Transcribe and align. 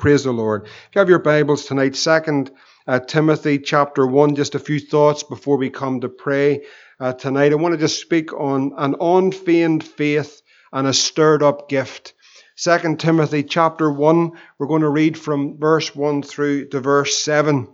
Praise 0.00 0.24
the 0.24 0.32
Lord. 0.32 0.64
If 0.64 0.94
you 0.94 0.98
have 1.00 1.10
your 1.10 1.18
Bibles 1.18 1.66
tonight, 1.66 1.94
Second 1.94 2.50
uh, 2.86 3.00
Timothy 3.00 3.58
chapter 3.58 4.06
1, 4.06 4.34
just 4.34 4.54
a 4.54 4.58
few 4.58 4.80
thoughts 4.80 5.22
before 5.22 5.58
we 5.58 5.68
come 5.68 6.00
to 6.00 6.08
pray 6.08 6.64
uh, 6.98 7.12
tonight. 7.12 7.52
I 7.52 7.56
want 7.56 7.74
to 7.74 7.78
just 7.78 8.00
speak 8.00 8.32
on 8.32 8.72
an 8.78 8.96
unfeigned 8.98 9.84
faith 9.84 10.40
and 10.72 10.86
a 10.86 10.94
stirred 10.94 11.42
up 11.42 11.68
gift. 11.68 12.14
Second 12.56 12.98
Timothy 12.98 13.42
chapter 13.42 13.92
1, 13.92 14.32
we're 14.58 14.66
going 14.68 14.80
to 14.80 14.88
read 14.88 15.18
from 15.18 15.58
verse 15.58 15.94
1 15.94 16.22
through 16.22 16.68
to 16.68 16.80
verse 16.80 17.18
7. 17.18 17.68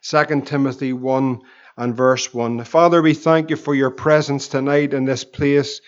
Second 0.00 0.48
Timothy 0.48 0.92
1 0.92 1.40
and 1.76 1.96
verse 1.96 2.34
1. 2.34 2.64
Father, 2.64 3.00
we 3.00 3.14
thank 3.14 3.48
you 3.48 3.56
for 3.56 3.76
your 3.76 3.92
presence 3.92 4.48
tonight 4.48 4.92
in 4.92 5.04
this 5.04 5.22
place. 5.22 5.80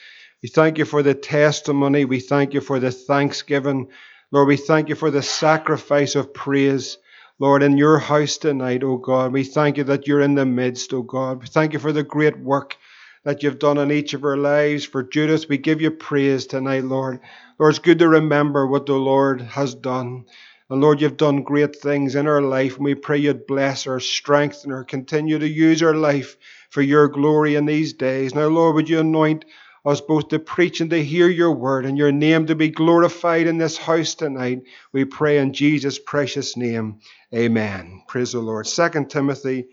We 0.44 0.48
thank 0.48 0.78
you 0.78 0.84
for 0.84 1.02
the 1.02 1.14
testimony. 1.14 2.04
We 2.04 2.20
thank 2.20 2.54
you 2.54 2.60
for 2.60 2.78
the 2.78 2.92
thanksgiving. 2.92 3.88
Lord, 4.30 4.48
we 4.48 4.56
thank 4.56 4.88
you 4.88 4.94
for 4.94 5.10
the 5.10 5.22
sacrifice 5.22 6.14
of 6.14 6.34
praise. 6.34 6.98
Lord, 7.38 7.62
in 7.62 7.78
your 7.78 7.98
house 7.98 8.38
tonight, 8.38 8.82
O 8.82 8.96
God, 8.96 9.32
we 9.32 9.44
thank 9.44 9.76
you 9.76 9.84
that 9.84 10.06
you're 10.06 10.20
in 10.20 10.34
the 10.34 10.46
midst, 10.46 10.92
O 10.92 11.02
God. 11.02 11.42
We 11.42 11.46
thank 11.46 11.72
you 11.72 11.78
for 11.78 11.92
the 11.92 12.02
great 12.02 12.38
work 12.38 12.76
that 13.24 13.42
you've 13.42 13.58
done 13.58 13.78
in 13.78 13.90
each 13.90 14.14
of 14.14 14.24
our 14.24 14.36
lives. 14.36 14.84
For 14.84 15.02
Judas, 15.02 15.48
we 15.48 15.58
give 15.58 15.80
you 15.80 15.90
praise 15.90 16.46
tonight, 16.46 16.84
Lord. 16.84 17.20
Lord, 17.58 17.70
it's 17.70 17.78
good 17.78 17.98
to 18.00 18.08
remember 18.08 18.66
what 18.66 18.86
the 18.86 18.94
Lord 18.94 19.40
has 19.40 19.74
done. 19.74 20.24
And 20.70 20.80
Lord, 20.80 21.00
you've 21.00 21.16
done 21.16 21.42
great 21.42 21.76
things 21.76 22.14
in 22.14 22.26
our 22.26 22.40
life, 22.42 22.76
and 22.76 22.84
we 22.84 22.94
pray 22.94 23.18
you'd 23.18 23.46
bless 23.46 23.86
our 23.86 24.00
strength 24.00 24.64
and 24.64 24.88
continue 24.88 25.38
to 25.38 25.48
use 25.48 25.82
our 25.82 25.94
life 25.94 26.36
for 26.70 26.82
your 26.82 27.08
glory 27.08 27.54
in 27.54 27.66
these 27.66 27.92
days. 27.92 28.34
Now, 28.34 28.46
Lord, 28.46 28.74
would 28.74 28.88
you 28.88 29.00
anoint 29.00 29.44
us 29.84 30.00
both 30.00 30.28
to 30.28 30.38
preach 30.38 30.80
and 30.80 30.90
to 30.90 31.04
hear 31.04 31.28
your 31.28 31.52
word 31.52 31.84
and 31.84 31.98
your 31.98 32.12
name 32.12 32.46
to 32.46 32.54
be 32.54 32.68
glorified 32.68 33.46
in 33.46 33.58
this 33.58 33.76
house 33.76 34.14
tonight? 34.14 34.62
We 34.92 35.04
pray 35.04 35.38
in 35.38 35.52
Jesus' 35.52 35.98
precious 35.98 36.56
name. 36.56 37.00
Amen. 37.34 38.02
Praise 38.08 38.32
the 38.32 38.40
Lord. 38.40 38.66
Second 38.66 39.10
Timothy 39.10 39.66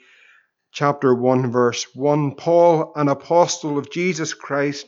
chapter 0.71 1.13
1, 1.13 1.51
verse 1.51 1.85
1. 1.95 2.35
Paul, 2.35 2.93
an 2.95 3.09
apostle 3.09 3.77
of 3.77 3.91
Jesus 3.91 4.33
Christ, 4.33 4.87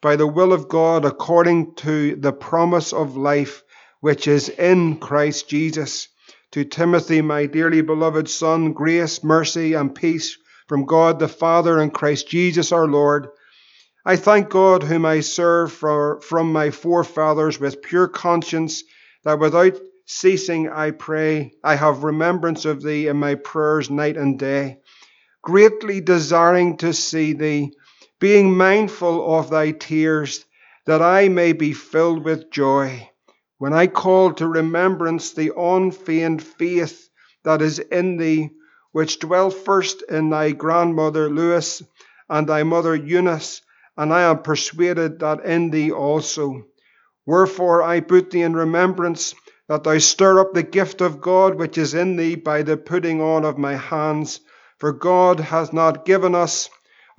by 0.00 0.16
the 0.16 0.26
will 0.26 0.52
of 0.52 0.68
God, 0.68 1.04
according 1.04 1.74
to 1.76 2.16
the 2.16 2.32
promise 2.32 2.92
of 2.92 3.16
life 3.16 3.62
which 4.00 4.26
is 4.26 4.48
in 4.48 4.96
Christ 4.98 5.48
Jesus. 5.48 6.08
To 6.52 6.64
Timothy, 6.64 7.22
my 7.22 7.46
dearly 7.46 7.80
beloved 7.80 8.28
son, 8.28 8.72
grace, 8.72 9.22
mercy, 9.22 9.74
and 9.74 9.94
peace 9.94 10.36
from 10.66 10.84
God 10.84 11.18
the 11.18 11.28
Father 11.28 11.78
and 11.78 11.92
Christ 11.92 12.28
Jesus 12.28 12.72
our 12.72 12.88
Lord. 12.88 13.28
I 14.04 14.16
thank 14.16 14.48
God, 14.48 14.82
whom 14.82 15.04
I 15.04 15.20
serve 15.20 15.72
for, 15.72 16.22
from 16.22 16.52
my 16.52 16.70
forefathers 16.70 17.60
with 17.60 17.82
pure 17.82 18.08
conscience, 18.08 18.82
that 19.24 19.38
without 19.38 19.78
ceasing 20.06 20.70
I 20.70 20.92
pray, 20.92 21.52
I 21.62 21.74
have 21.74 22.02
remembrance 22.02 22.64
of 22.64 22.82
thee 22.82 23.08
in 23.08 23.18
my 23.18 23.34
prayers 23.34 23.90
night 23.90 24.16
and 24.16 24.38
day, 24.38 24.78
greatly 25.42 26.00
desiring 26.00 26.78
to 26.78 26.94
see 26.94 27.34
thee, 27.34 27.74
being 28.18 28.56
mindful 28.56 29.36
of 29.38 29.50
thy 29.50 29.72
tears, 29.72 30.46
that 30.86 31.02
I 31.02 31.28
may 31.28 31.52
be 31.52 31.74
filled 31.74 32.24
with 32.24 32.50
joy. 32.50 33.10
When 33.58 33.74
I 33.74 33.86
call 33.86 34.32
to 34.32 34.48
remembrance 34.48 35.32
the 35.32 35.52
unfeigned 35.54 36.42
faith 36.42 37.10
that 37.44 37.60
is 37.60 37.78
in 37.78 38.16
thee, 38.16 38.48
which 38.92 39.18
dwelt 39.18 39.52
first 39.52 40.02
in 40.08 40.30
thy 40.30 40.52
grandmother 40.52 41.28
Lois 41.28 41.82
and 42.30 42.48
thy 42.48 42.62
mother 42.62 42.96
Eunice, 42.96 43.60
and 43.96 44.12
I 44.12 44.22
am 44.22 44.42
persuaded 44.42 45.20
that 45.20 45.44
in 45.44 45.70
thee 45.70 45.90
also. 45.90 46.64
Wherefore 47.26 47.82
I 47.82 48.00
put 48.00 48.30
thee 48.30 48.42
in 48.42 48.54
remembrance 48.54 49.34
that 49.68 49.84
thou 49.84 49.98
stir 49.98 50.40
up 50.40 50.52
the 50.52 50.62
gift 50.62 51.00
of 51.00 51.20
God 51.20 51.54
which 51.54 51.78
is 51.78 51.94
in 51.94 52.16
thee 52.16 52.34
by 52.34 52.62
the 52.62 52.76
putting 52.76 53.20
on 53.20 53.44
of 53.44 53.58
my 53.58 53.76
hands. 53.76 54.40
For 54.78 54.92
God 54.92 55.40
has 55.40 55.72
not 55.72 56.04
given 56.04 56.34
us, 56.34 56.68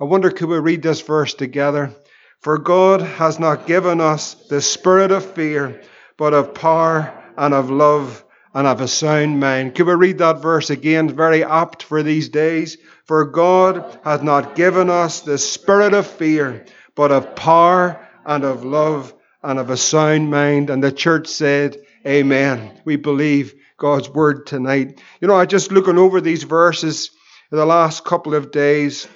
I 0.00 0.04
wonder 0.04 0.30
could 0.30 0.48
we 0.48 0.58
read 0.58 0.82
this 0.82 1.00
verse 1.00 1.34
together? 1.34 1.94
For 2.40 2.58
God 2.58 3.00
has 3.00 3.38
not 3.38 3.66
given 3.66 4.00
us 4.00 4.34
the 4.34 4.60
spirit 4.60 5.12
of 5.12 5.24
fear 5.24 5.80
but 6.18 6.34
of 6.34 6.54
power 6.54 7.12
and 7.36 7.54
of 7.54 7.70
love 7.70 8.24
and 8.54 8.66
of 8.66 8.80
a 8.80 8.88
sound 8.88 9.40
mind. 9.40 9.74
Could 9.74 9.86
we 9.86 9.94
read 9.94 10.18
that 10.18 10.42
verse 10.42 10.70
again? 10.70 11.08
Very 11.08 11.44
apt 11.44 11.82
for 11.84 12.02
these 12.02 12.28
days. 12.28 12.76
For 13.12 13.26
God 13.26 13.98
hath 14.04 14.22
not 14.22 14.54
given 14.54 14.88
us 14.88 15.20
the 15.20 15.36
spirit 15.36 15.92
of 15.92 16.06
fear, 16.06 16.64
but 16.94 17.12
of 17.12 17.36
power 17.36 18.08
and 18.24 18.42
of 18.42 18.64
love 18.64 19.12
and 19.42 19.58
of 19.58 19.68
a 19.68 19.76
sound 19.76 20.30
mind. 20.30 20.70
And 20.70 20.82
the 20.82 20.92
church 20.92 21.26
said, 21.26 21.76
Amen. 22.06 22.80
We 22.86 22.96
believe 22.96 23.54
God's 23.76 24.08
word 24.08 24.46
tonight. 24.46 24.98
You 25.20 25.28
know, 25.28 25.36
I 25.36 25.44
just 25.44 25.70
looking 25.70 25.98
over 25.98 26.22
these 26.22 26.44
verses 26.44 27.10
in 27.50 27.58
the 27.58 27.66
last 27.66 28.02
couple 28.02 28.34
of 28.34 28.50
days, 28.50 29.06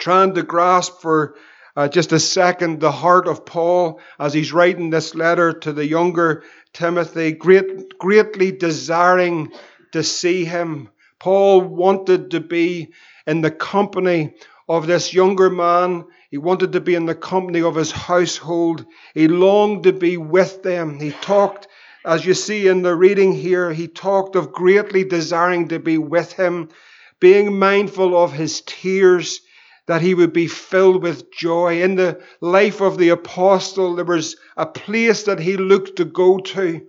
trying 0.00 0.34
to 0.34 0.42
grasp 0.42 1.00
for 1.00 1.36
uh, 1.76 1.86
just 1.86 2.10
a 2.10 2.18
second, 2.18 2.80
the 2.80 2.90
heart 2.90 3.28
of 3.28 3.46
Paul 3.46 4.00
as 4.18 4.34
he's 4.34 4.52
writing 4.52 4.90
this 4.90 5.14
letter 5.14 5.52
to 5.60 5.72
the 5.72 5.86
younger 5.86 6.42
Timothy, 6.72 7.30
great, 7.30 7.96
greatly 8.00 8.50
desiring 8.50 9.52
to 9.92 10.02
see 10.02 10.44
him. 10.44 10.88
Paul 11.20 11.60
wanted 11.60 12.32
to 12.32 12.40
be 12.40 12.92
in 13.26 13.40
the 13.40 13.50
company 13.50 14.34
of 14.68 14.86
this 14.86 15.12
younger 15.12 15.50
man. 15.50 16.04
He 16.30 16.38
wanted 16.38 16.72
to 16.72 16.80
be 16.80 16.94
in 16.94 17.06
the 17.06 17.14
company 17.14 17.62
of 17.62 17.74
his 17.74 17.90
household. 17.90 18.86
He 19.14 19.28
longed 19.28 19.84
to 19.84 19.92
be 19.92 20.16
with 20.16 20.62
them. 20.62 20.98
He 20.98 21.10
talked, 21.10 21.68
as 22.04 22.24
you 22.24 22.34
see 22.34 22.68
in 22.68 22.82
the 22.82 22.94
reading 22.94 23.32
here, 23.32 23.72
he 23.72 23.86
talked 23.88 24.34
of 24.34 24.52
greatly 24.52 25.04
desiring 25.04 25.68
to 25.68 25.78
be 25.78 25.98
with 25.98 26.32
him, 26.32 26.70
being 27.20 27.58
mindful 27.58 28.16
of 28.16 28.32
his 28.32 28.62
tears 28.62 29.40
that 29.86 30.00
he 30.00 30.14
would 30.14 30.32
be 30.32 30.46
filled 30.46 31.02
with 31.02 31.32
joy. 31.32 31.82
In 31.82 31.96
the 31.96 32.20
life 32.40 32.80
of 32.80 32.98
the 32.98 33.10
apostle, 33.10 33.96
there 33.96 34.04
was 34.04 34.36
a 34.56 34.66
place 34.66 35.24
that 35.24 35.40
he 35.40 35.56
looked 35.56 35.96
to 35.96 36.04
go 36.04 36.38
to. 36.38 36.82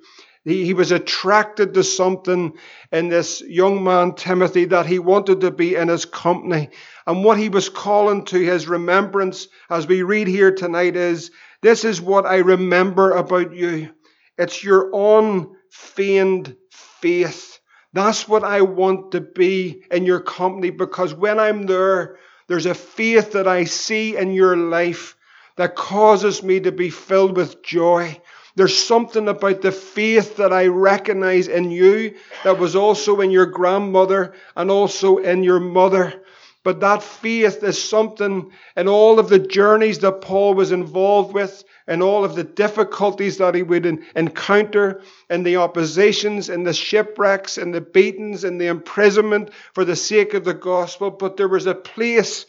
He, 0.46 0.66
he 0.66 0.74
was 0.74 0.92
attracted 0.92 1.74
to 1.74 1.84
something 1.84 2.54
in 2.92 3.10
this 3.10 3.42
young 3.42 3.84
man, 3.84 4.16
Timothy, 4.16 4.66
that 4.66 4.86
he 4.86 5.00
wanted 5.00 5.42
to 5.42 5.52
be 5.52 5.76
in 5.76 5.88
his 5.88 6.06
company. 6.06 6.70
And 7.08 7.24
what 7.24 7.38
he 7.38 7.50
was 7.50 7.70
calling 7.70 8.26
to 8.26 8.40
his 8.40 8.68
remembrance, 8.68 9.48
as 9.70 9.88
we 9.88 10.04
read 10.04 10.28
here 10.28 10.54
tonight, 10.54 10.96
is 10.96 11.32
this 11.62 11.86
is 11.86 12.02
what 12.02 12.26
I 12.26 12.38
remember 12.38 13.12
about 13.12 13.56
you. 13.56 13.92
It's 14.38 14.64
your 14.64 14.90
unfeigned 14.94 16.56
faith. 16.72 17.60
That's 17.94 18.28
what 18.28 18.44
I 18.44 18.62
want 18.62 19.12
to 19.12 19.22
be 19.22 19.84
in 19.92 20.06
your 20.06 20.20
company 20.20 20.72
because 20.72 21.14
when 21.14 21.40
I'm 21.40 21.68
there, 21.68 22.18
there's 22.48 22.66
a 22.66 22.74
faith 22.74 23.34
that 23.34 23.48
I 23.48 23.64
see 23.64 24.18
in 24.18 24.34
your 24.34 24.58
life 24.58 25.16
that 25.56 25.76
causes 25.76 26.42
me 26.44 26.60
to 26.62 26.72
be 26.72 26.90
filled 26.90 27.38
with 27.38 27.64
joy. 27.64 28.20
There's 28.56 28.78
something 28.78 29.28
about 29.28 29.62
the 29.62 29.72
faith 29.72 30.38
that 30.38 30.54
I 30.54 30.68
recognize 30.68 31.48
in 31.48 31.72
you 31.72 32.16
that 32.44 32.60
was 32.60 32.76
also 32.76 33.22
in 33.22 33.32
your 33.32 33.48
grandmother 33.48 34.34
and 34.56 34.70
also 34.70 35.18
in 35.18 35.44
your 35.44 35.60
mother. 35.60 36.24
But 36.64 36.80
that 36.80 37.04
faith 37.04 37.64
is 37.64 37.84
something 37.84 38.52
in 38.78 38.88
all 38.88 39.20
of 39.20 39.28
the 39.28 39.40
journeys 39.40 40.00
that 40.00 40.22
Paul 40.22 40.54
was 40.54 40.72
involved 40.72 41.34
with, 41.34 41.64
and 41.88 42.02
all 42.02 42.24
of 42.24 42.36
the 42.36 42.46
difficulties 42.46 43.40
that 43.40 43.56
he 43.56 43.64
would 43.64 43.86
encounter, 44.16 45.02
and 45.30 45.46
the 45.46 45.58
oppositions, 45.58 46.48
and 46.48 46.66
the 46.66 46.72
shipwrecks, 46.74 47.58
and 47.58 47.74
the 47.74 47.82
beatings, 47.82 48.46
and 48.46 48.62
the 48.62 48.68
imprisonment 48.68 49.50
for 49.74 49.84
the 49.84 49.98
sake 49.98 50.34
of 50.34 50.46
the 50.46 50.54
gospel. 50.54 51.12
But 51.12 51.36
there 51.36 51.50
was 51.50 51.66
a 51.66 51.76
place 51.76 52.46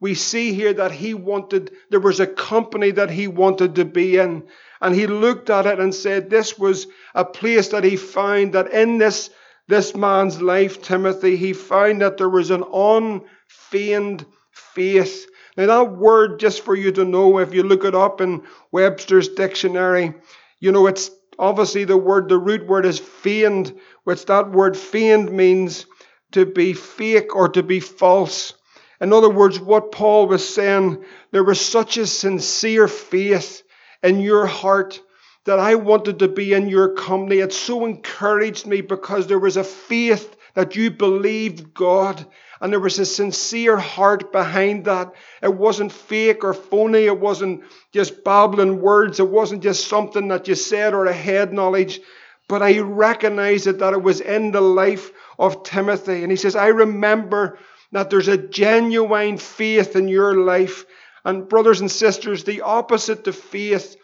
we 0.00 0.14
see 0.14 0.54
here 0.54 0.72
that 0.72 0.92
he 0.92 1.12
wanted, 1.12 1.72
there 1.90 2.00
was 2.00 2.20
a 2.20 2.26
company 2.26 2.90
that 2.92 3.10
he 3.10 3.28
wanted 3.28 3.74
to 3.74 3.84
be 3.84 4.16
in. 4.16 4.44
And 4.80 4.94
he 4.94 5.06
looked 5.06 5.50
at 5.50 5.66
it 5.66 5.78
and 5.78 5.94
said, 5.94 6.30
This 6.30 6.58
was 6.58 6.86
a 7.14 7.24
place 7.24 7.68
that 7.68 7.84
he 7.84 7.96
found 7.96 8.54
that 8.54 8.72
in 8.72 8.96
this, 8.96 9.28
this 9.68 9.94
man's 9.94 10.40
life, 10.40 10.80
Timothy, 10.80 11.36
he 11.36 11.52
found 11.52 12.00
that 12.00 12.16
there 12.16 12.30
was 12.30 12.50
an 12.50 12.62
on 12.62 13.22
feigned 13.46 14.24
faith. 14.52 15.26
Now, 15.56 15.66
that 15.66 15.92
word, 15.92 16.40
just 16.40 16.62
for 16.62 16.74
you 16.74 16.92
to 16.92 17.04
know, 17.04 17.38
if 17.38 17.52
you 17.52 17.62
look 17.62 17.84
it 17.84 17.94
up 17.94 18.22
in 18.22 18.42
Webster's 18.72 19.28
dictionary, 19.28 20.14
you 20.60 20.72
know, 20.72 20.86
it's 20.86 21.10
obviously 21.38 21.84
the 21.84 21.96
word, 21.96 22.30
the 22.30 22.38
root 22.38 22.66
word 22.66 22.86
is 22.86 22.98
feigned, 22.98 23.78
which 24.04 24.24
that 24.26 24.50
word 24.50 24.78
feigned 24.78 25.30
means 25.30 25.84
to 26.32 26.46
be 26.46 26.72
fake 26.72 27.36
or 27.36 27.48
to 27.50 27.62
be 27.62 27.80
false. 27.80 28.54
In 29.00 29.12
other 29.12 29.30
words, 29.30 29.58
what 29.58 29.92
Paul 29.92 30.26
was 30.26 30.46
saying, 30.46 31.04
there 31.30 31.44
was 31.44 31.60
such 31.60 31.96
a 31.96 32.06
sincere 32.06 32.86
faith 32.86 33.62
in 34.02 34.20
your 34.20 34.46
heart 34.46 35.00
that 35.44 35.58
I 35.58 35.76
wanted 35.76 36.18
to 36.18 36.28
be 36.28 36.52
in 36.52 36.68
your 36.68 36.94
company. 36.94 37.38
It 37.38 37.52
so 37.52 37.86
encouraged 37.86 38.66
me 38.66 38.82
because 38.82 39.26
there 39.26 39.38
was 39.38 39.56
a 39.56 39.64
faith 39.64 40.36
that 40.54 40.76
you 40.76 40.90
believed 40.90 41.72
God 41.72 42.26
and 42.60 42.70
there 42.70 42.80
was 42.80 42.98
a 42.98 43.06
sincere 43.06 43.78
heart 43.78 44.32
behind 44.32 44.84
that. 44.84 45.14
It 45.42 45.54
wasn't 45.54 45.92
fake 45.92 46.44
or 46.44 46.52
phony. 46.52 47.06
It 47.06 47.18
wasn't 47.18 47.62
just 47.92 48.22
babbling 48.22 48.82
words. 48.82 49.18
It 49.18 49.28
wasn't 49.28 49.62
just 49.62 49.88
something 49.88 50.28
that 50.28 50.46
you 50.46 50.54
said 50.54 50.92
or 50.92 51.06
a 51.06 51.12
head 51.12 51.54
knowledge. 51.54 52.00
But 52.48 52.62
I 52.62 52.80
recognized 52.80 53.66
it 53.66 53.78
that 53.78 53.94
it 53.94 54.02
was 54.02 54.20
in 54.20 54.50
the 54.50 54.60
life 54.60 55.10
of 55.38 55.62
Timothy. 55.62 56.22
And 56.22 56.30
he 56.30 56.36
says, 56.36 56.54
I 56.54 56.66
remember 56.66 57.58
that 57.92 58.10
there's 58.10 58.28
a 58.28 58.38
genuine 58.38 59.38
faith 59.38 59.96
in 59.96 60.08
your 60.08 60.36
life. 60.36 60.84
And 61.24 61.48
brothers 61.48 61.80
and 61.80 61.90
sisters, 61.90 62.44
the 62.44 62.62
opposite 62.62 63.24
to 63.24 63.32
faith, 63.32 63.96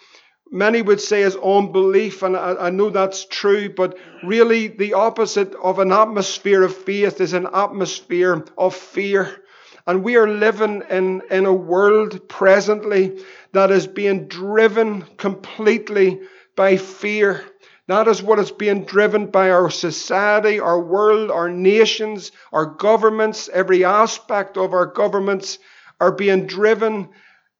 many 0.50 0.82
would 0.82 1.00
say 1.00 1.22
is 1.22 1.36
unbelief. 1.36 2.22
And 2.22 2.36
I, 2.36 2.66
I 2.66 2.70
know 2.70 2.90
that's 2.90 3.26
true, 3.26 3.72
but 3.74 3.96
really 4.22 4.68
the 4.68 4.94
opposite 4.94 5.54
of 5.54 5.78
an 5.78 5.92
atmosphere 5.92 6.62
of 6.62 6.76
faith 6.76 7.20
is 7.20 7.32
an 7.32 7.48
atmosphere 7.52 8.44
of 8.58 8.74
fear. 8.74 9.42
And 9.86 10.02
we 10.02 10.16
are 10.16 10.28
living 10.28 10.82
in, 10.90 11.22
in 11.30 11.46
a 11.46 11.52
world 11.52 12.28
presently 12.28 13.20
that 13.52 13.70
is 13.70 13.86
being 13.86 14.26
driven 14.26 15.02
completely 15.16 16.20
by 16.56 16.76
fear. 16.76 17.44
That 17.88 18.08
is 18.08 18.22
what 18.22 18.40
is 18.40 18.50
being 18.50 18.84
driven 18.84 19.26
by 19.26 19.50
our 19.50 19.70
society, 19.70 20.58
our 20.58 20.80
world, 20.80 21.30
our 21.30 21.48
nations, 21.48 22.32
our 22.52 22.66
governments. 22.66 23.48
Every 23.52 23.84
aspect 23.84 24.56
of 24.56 24.72
our 24.72 24.86
governments 24.86 25.58
are 26.00 26.12
being 26.12 26.46
driven 26.46 27.08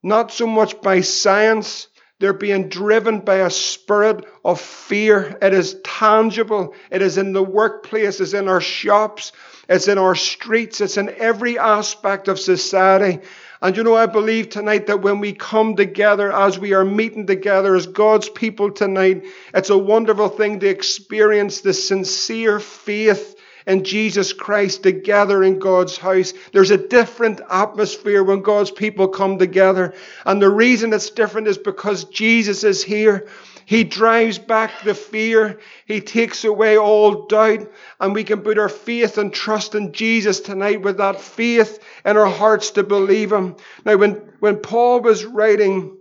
not 0.03 0.31
so 0.31 0.45
much 0.45 0.81
by 0.81 1.01
science, 1.01 1.87
they're 2.19 2.33
being 2.33 2.69
driven 2.69 3.19
by 3.19 3.35
a 3.35 3.49
spirit 3.49 4.25
of 4.43 4.59
fear. 4.59 5.37
It 5.41 5.53
is 5.53 5.79
tangible. 5.83 6.73
It 6.89 7.01
is 7.03 7.17
in 7.17 7.33
the 7.33 7.43
workplace, 7.43 8.19
it's 8.19 8.33
in 8.33 8.47
our 8.47 8.61
shops, 8.61 9.31
it's 9.69 9.87
in 9.87 9.99
our 9.99 10.15
streets, 10.15 10.81
it's 10.81 10.97
in 10.97 11.09
every 11.09 11.59
aspect 11.59 12.27
of 12.27 12.39
society. 12.39 13.19
And 13.61 13.77
you 13.77 13.83
know, 13.83 13.95
I 13.95 14.07
believe 14.07 14.49
tonight 14.49 14.87
that 14.87 15.01
when 15.01 15.19
we 15.19 15.33
come 15.33 15.75
together, 15.75 16.31
as 16.31 16.57
we 16.57 16.73
are 16.73 16.85
meeting 16.85 17.27
together 17.27 17.75
as 17.75 17.87
God's 17.87 18.29
people 18.29 18.71
tonight, 18.71 19.25
it's 19.53 19.69
a 19.69 19.77
wonderful 19.77 20.29
thing 20.29 20.59
to 20.59 20.67
experience 20.67 21.61
the 21.61 21.73
sincere 21.73 22.59
faith 22.59 23.36
in 23.67 23.83
Jesus 23.83 24.33
Christ 24.33 24.81
together 24.81 25.43
in 25.43 25.59
God's 25.59 25.97
house. 25.97 26.33
There's 26.53 26.71
a 26.71 26.77
different 26.77 27.41
atmosphere 27.49 28.23
when 28.23 28.41
God's 28.41 28.71
people 28.71 29.09
come 29.09 29.37
together. 29.37 29.93
And 30.25 30.41
the 30.41 30.49
reason 30.49 30.93
it's 30.93 31.09
different 31.09 31.47
is 31.47 31.57
because 31.57 32.05
Jesus 32.05 32.63
is 32.63 32.81
here. 32.81 33.27
He 33.65 33.83
drives 33.83 34.39
back 34.39 34.71
the 34.85 34.95
fear. 34.95 35.59
He 35.85 35.99
takes 35.99 36.45
away 36.45 36.77
all 36.77 37.25
doubt. 37.25 37.69
And 37.99 38.15
we 38.15 38.23
can 38.23 38.39
put 38.39 38.57
our 38.57 38.69
faith 38.69 39.17
and 39.17 39.33
trust 39.33 39.75
in 39.75 39.91
Jesus 39.91 40.39
tonight 40.39 40.81
with 40.81 40.97
that 40.97 41.19
faith 41.19 41.83
in 42.05 42.15
our 42.15 42.29
hearts 42.29 42.71
to 42.71 42.83
believe 42.83 43.33
Him. 43.33 43.57
Now, 43.83 43.97
when, 43.97 44.13
when 44.39 44.55
Paul 44.57 45.01
was 45.01 45.25
writing 45.25 45.96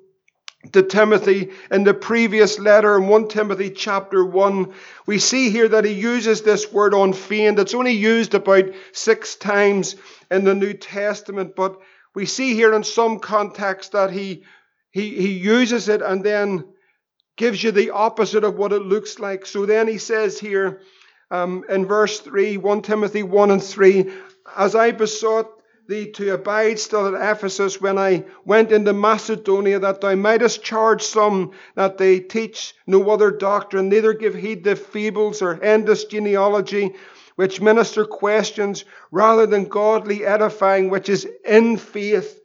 to 0.73 0.83
Timothy 0.83 1.51
in 1.71 1.85
the 1.85 1.95
previous 1.95 2.59
letter 2.59 2.97
in 2.97 3.09
1 3.09 3.29
Timothy 3.29 3.71
chapter 3.71 4.25
1, 4.25 4.73
we 5.07 5.19
see 5.19 5.51
here 5.51 5.69
that 5.69 5.85
he 5.85 5.93
uses 5.93 6.43
this 6.43 6.73
word 6.73 6.95
on 6.95 7.09
unfeigned. 7.09 7.59
It's 7.59 7.75
only 7.75 7.93
used 7.93 8.35
about 8.35 8.65
six 8.93 9.37
times 9.37 9.97
in 10.31 10.45
the 10.45 10.55
New 10.55 10.75
Testament, 10.75 11.55
but 11.57 11.81
we 12.15 12.27
see 12.27 12.55
here 12.55 12.75
in 12.75 12.85
some 12.85 13.19
context 13.19 13.93
that 13.93 14.11
he, 14.11 14.45
he, 14.91 15.11
he 15.11 15.33
uses 15.33 15.89
it 15.89 16.03
and 16.03 16.25
then 16.25 16.65
gives 17.37 17.63
you 17.63 17.71
the 17.71 17.91
opposite 17.91 18.45
of 18.45 18.57
what 18.57 18.73
it 18.73 18.83
looks 18.83 19.19
like. 19.19 19.47
So 19.47 19.67
then 19.67 19.87
he 19.87 19.99
says 19.99 20.39
here 20.39 20.81
um, 21.31 21.65
in 21.69 21.87
verse 21.87 22.21
3, 22.21 22.57
1 22.57 22.83
Timothy 22.83 23.23
1 23.23 23.51
and 23.51 23.63
3, 23.63 24.11
As 24.57 24.75
I 24.75 24.93
besought 24.93 25.56
thee 25.89 26.11
to 26.13 26.35
abide 26.35 26.79
still 26.79 27.15
at 27.15 27.37
Ephesus 27.37 27.81
when 27.81 27.99
I 27.99 28.25
went 28.45 28.73
into 28.73 28.93
Macedonia, 28.93 29.79
that 29.79 30.01
thou 30.01 30.15
mightest 30.15 30.63
charge 30.63 31.03
some 31.03 31.53
that 31.75 31.99
they 31.99 32.21
teach 32.21 32.75
no 32.87 33.11
other 33.11 33.31
doctrine, 33.31 33.89
neither 33.89 34.13
give 34.13 34.35
heed 34.35 34.65
to 34.65 34.77
fables 34.77 35.43
or 35.43 35.63
endless 35.63 36.05
genealogy, 36.05 36.95
which 37.37 37.61
minister 37.61 38.05
questions, 38.05 38.85
rather 39.11 39.47
than 39.47 39.65
godly 39.65 40.25
edifying, 40.25 40.91
which 40.91 41.09
is 41.09 41.27
in 41.45 41.77
faith. 41.77 42.41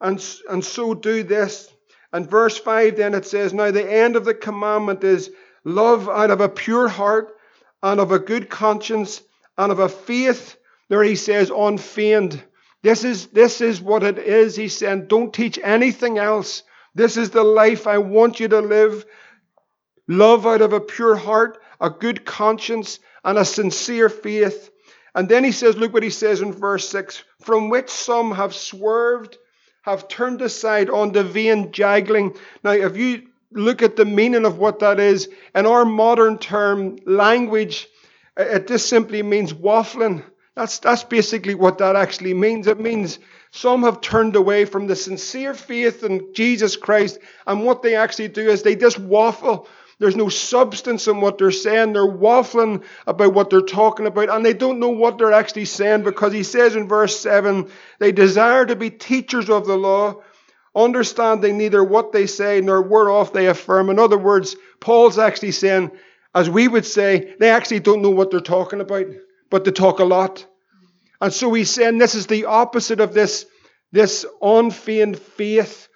And, 0.00 0.24
and 0.48 0.64
so 0.64 0.94
do 0.94 1.22
this 1.22 1.72
and 2.12 2.28
verse 2.28 2.56
5 2.58 2.96
then 2.96 3.14
it 3.14 3.26
says, 3.26 3.52
Now 3.52 3.70
the 3.70 3.90
end 3.90 4.16
of 4.16 4.24
the 4.24 4.34
commandment 4.34 5.04
is 5.04 5.30
love 5.64 6.08
out 6.08 6.30
of 6.30 6.40
a 6.40 6.48
pure 6.48 6.88
heart 6.88 7.36
and 7.82 8.00
of 8.00 8.12
a 8.12 8.18
good 8.18 8.48
conscience 8.48 9.22
and 9.56 9.70
of 9.70 9.78
a 9.78 9.88
faith, 9.88 10.56
there 10.88 11.02
he 11.02 11.16
says, 11.16 11.50
unfeigned. 11.54 12.42
This 12.82 13.04
is, 13.04 13.26
this 13.28 13.60
is 13.60 13.80
what 13.80 14.02
it 14.02 14.18
is. 14.18 14.56
He 14.56 14.68
said, 14.68 15.08
Don't 15.08 15.32
teach 15.32 15.58
anything 15.62 16.18
else. 16.18 16.62
This 16.94 17.16
is 17.16 17.30
the 17.30 17.44
life 17.44 17.86
I 17.86 17.98
want 17.98 18.40
you 18.40 18.48
to 18.48 18.60
live. 18.60 19.04
Love 20.06 20.46
out 20.46 20.62
of 20.62 20.72
a 20.72 20.80
pure 20.80 21.16
heart, 21.16 21.58
a 21.80 21.90
good 21.90 22.24
conscience, 22.24 22.98
and 23.24 23.36
a 23.38 23.44
sincere 23.44 24.08
faith. 24.08 24.70
And 25.14 25.28
then 25.28 25.44
he 25.44 25.52
says, 25.52 25.76
Look 25.76 25.92
what 25.92 26.02
he 26.02 26.10
says 26.10 26.40
in 26.40 26.52
verse 26.52 26.88
6 26.88 27.24
From 27.40 27.68
which 27.68 27.90
some 27.90 28.32
have 28.32 28.54
swerved 28.54 29.36
have 29.82 30.08
turned 30.08 30.42
aside 30.42 30.90
on 30.90 31.12
the 31.12 31.24
vain 31.24 31.72
jangling. 31.72 32.36
Now, 32.62 32.72
if 32.72 32.96
you 32.96 33.22
look 33.52 33.82
at 33.82 33.96
the 33.96 34.04
meaning 34.04 34.44
of 34.44 34.58
what 34.58 34.80
that 34.80 35.00
is, 35.00 35.28
in 35.54 35.66
our 35.66 35.84
modern 35.84 36.38
term 36.38 36.98
language, 37.06 37.88
it 38.36 38.68
just 38.68 38.88
simply 38.88 39.22
means 39.22 39.52
waffling. 39.52 40.22
That's, 40.58 40.80
that's 40.80 41.04
basically 41.04 41.54
what 41.54 41.78
that 41.78 41.94
actually 41.94 42.34
means. 42.34 42.66
It 42.66 42.80
means 42.80 43.20
some 43.52 43.84
have 43.84 44.00
turned 44.00 44.34
away 44.34 44.64
from 44.64 44.88
the 44.88 44.96
sincere 44.96 45.54
faith 45.54 46.02
in 46.02 46.34
Jesus 46.34 46.74
Christ, 46.74 47.20
and 47.46 47.64
what 47.64 47.82
they 47.82 47.94
actually 47.94 48.26
do 48.26 48.48
is 48.48 48.64
they 48.64 48.74
just 48.74 48.98
waffle. 48.98 49.68
There's 50.00 50.16
no 50.16 50.28
substance 50.28 51.06
in 51.06 51.20
what 51.20 51.38
they're 51.38 51.52
saying. 51.52 51.92
They're 51.92 52.02
waffling 52.04 52.82
about 53.06 53.34
what 53.34 53.50
they're 53.50 53.60
talking 53.60 54.08
about, 54.08 54.30
and 54.30 54.44
they 54.44 54.52
don't 54.52 54.80
know 54.80 54.88
what 54.88 55.16
they're 55.16 55.32
actually 55.32 55.66
saying 55.66 56.02
because 56.02 56.32
he 56.32 56.42
says 56.42 56.74
in 56.74 56.88
verse 56.88 57.16
7 57.20 57.70
they 58.00 58.10
desire 58.10 58.66
to 58.66 58.74
be 58.74 58.90
teachers 58.90 59.48
of 59.48 59.64
the 59.64 59.76
law, 59.76 60.22
understanding 60.74 61.56
neither 61.56 61.84
what 61.84 62.10
they 62.10 62.26
say 62.26 62.60
nor 62.60 62.82
whereof 62.82 63.32
they 63.32 63.46
affirm. 63.46 63.90
In 63.90 64.00
other 64.00 64.18
words, 64.18 64.56
Paul's 64.80 65.20
actually 65.20 65.52
saying, 65.52 65.92
as 66.34 66.50
we 66.50 66.66
would 66.66 66.84
say, 66.84 67.36
they 67.38 67.50
actually 67.50 67.78
don't 67.78 68.02
know 68.02 68.10
what 68.10 68.32
they're 68.32 68.40
talking 68.40 68.80
about, 68.80 69.06
but 69.50 69.64
they 69.64 69.70
talk 69.70 69.98
a 69.98 70.04
lot. 70.04 70.46
And 71.20 71.32
so 71.32 71.52
he's 71.52 71.70
saying 71.70 71.98
this 71.98 72.14
is 72.14 72.26
the 72.26 72.44
opposite 72.44 73.00
of 73.00 73.14
this, 73.14 73.46
this 73.92 74.24
unfeigned 74.40 75.18
faith 75.18 75.88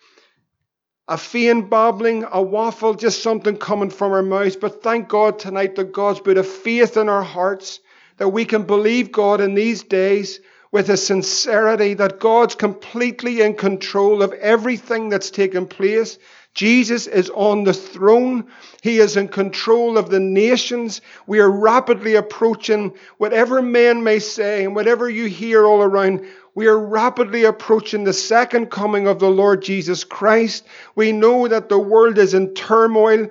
a 1.08 1.18
faint 1.18 1.68
babbling, 1.68 2.24
a 2.30 2.40
waffle, 2.40 2.94
just 2.94 3.22
something 3.22 3.56
coming 3.56 3.90
from 3.90 4.12
our 4.12 4.22
mouths. 4.22 4.56
But 4.56 4.82
thank 4.82 5.08
God 5.08 5.38
tonight 5.38 5.76
that 5.76 5.92
God's 5.92 6.20
put 6.20 6.38
a 6.38 6.42
faith 6.42 6.96
in 6.96 7.08
our 7.08 7.22
hearts 7.22 7.80
that 8.18 8.28
we 8.28 8.44
can 8.44 8.62
believe 8.62 9.10
God 9.10 9.40
in 9.40 9.54
these 9.54 9.82
days 9.82 10.40
with 10.70 10.88
a 10.88 10.96
sincerity 10.96 11.94
that 11.94 12.18
God's 12.18 12.54
completely 12.54 13.42
in 13.42 13.56
control 13.56 14.22
of 14.22 14.32
everything 14.32 15.08
that's 15.08 15.30
taken 15.30 15.66
place. 15.66 16.18
Jesus 16.54 17.06
is 17.06 17.30
on 17.30 17.64
the 17.64 17.72
throne. 17.72 18.46
He 18.82 18.98
is 18.98 19.16
in 19.16 19.28
control 19.28 19.96
of 19.96 20.10
the 20.10 20.20
nations. 20.20 21.00
We 21.26 21.40
are 21.40 21.50
rapidly 21.50 22.14
approaching 22.14 22.94
whatever 23.18 23.62
men 23.62 24.04
may 24.04 24.18
say 24.18 24.64
and 24.64 24.74
whatever 24.74 25.08
you 25.08 25.26
hear 25.26 25.64
all 25.64 25.82
around 25.82 26.26
we 26.54 26.66
are 26.66 26.78
rapidly 26.78 27.44
approaching 27.44 28.04
the 28.04 28.12
second 28.12 28.70
coming 28.70 29.06
of 29.06 29.18
the 29.18 29.30
Lord 29.30 29.62
Jesus 29.62 30.04
Christ. 30.04 30.66
We 30.94 31.10
know 31.12 31.48
that 31.48 31.68
the 31.68 31.78
world 31.78 32.18
is 32.18 32.34
in 32.34 32.52
turmoil. 32.52 33.28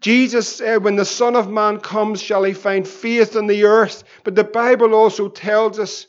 Jesus 0.00 0.48
said, 0.48 0.84
When 0.84 0.94
the 0.94 1.04
Son 1.04 1.34
of 1.34 1.50
Man 1.50 1.80
comes, 1.80 2.22
shall 2.22 2.44
he 2.44 2.52
find 2.52 2.86
faith 2.86 3.34
on 3.34 3.48
the 3.48 3.64
earth? 3.64 4.04
But 4.22 4.36
the 4.36 4.44
Bible 4.44 4.94
also 4.94 5.28
tells 5.28 5.80
us 5.80 6.06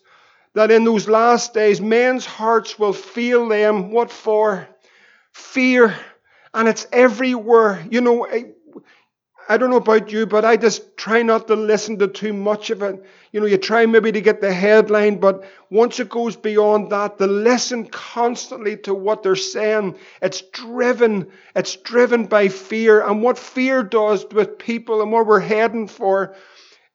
that 0.53 0.69
in 0.69 0.83
those 0.83 1.07
last 1.07 1.55
days, 1.55 1.81
men's 1.81 2.25
hearts 2.25 2.77
will 2.77 2.93
feel 2.93 3.47
them. 3.47 3.91
What 3.91 4.11
for? 4.11 4.67
Fear. 5.31 5.95
And 6.57 6.67
it's 6.67 6.87
everywhere. 6.91 7.85
You 7.89 8.01
know, 8.01 8.27
I 8.27 8.45
I 9.49 9.57
don't 9.57 9.69
know 9.69 9.77
about 9.77 10.11
you, 10.11 10.25
but 10.25 10.43
I 10.43 10.57
just 10.57 10.97
try 10.97 11.21
not 11.21 11.47
to 11.47 11.55
listen 11.55 11.99
to 11.99 12.07
too 12.09 12.33
much 12.33 12.69
of 12.69 12.81
it. 12.81 13.01
You 13.31 13.39
know, 13.39 13.45
you 13.45 13.57
try 13.57 13.85
maybe 13.85 14.11
to 14.11 14.19
get 14.19 14.41
the 14.41 14.51
headline, 14.51 15.19
but 15.19 15.45
once 15.69 16.01
it 16.01 16.09
goes 16.09 16.35
beyond 16.35 16.91
that, 16.91 17.17
to 17.19 17.27
listen 17.27 17.85
constantly 17.85 18.75
to 18.77 18.93
what 18.93 19.23
they're 19.23 19.37
saying, 19.37 19.95
it's 20.21 20.41
driven, 20.41 21.31
it's 21.55 21.77
driven 21.77 22.25
by 22.25 22.49
fear. 22.49 23.01
And 23.01 23.21
what 23.21 23.37
fear 23.37 23.83
does 23.83 24.25
with 24.31 24.57
people 24.57 25.01
and 25.01 25.13
what 25.13 25.27
we're 25.27 25.39
heading 25.39 25.87
for 25.87 26.35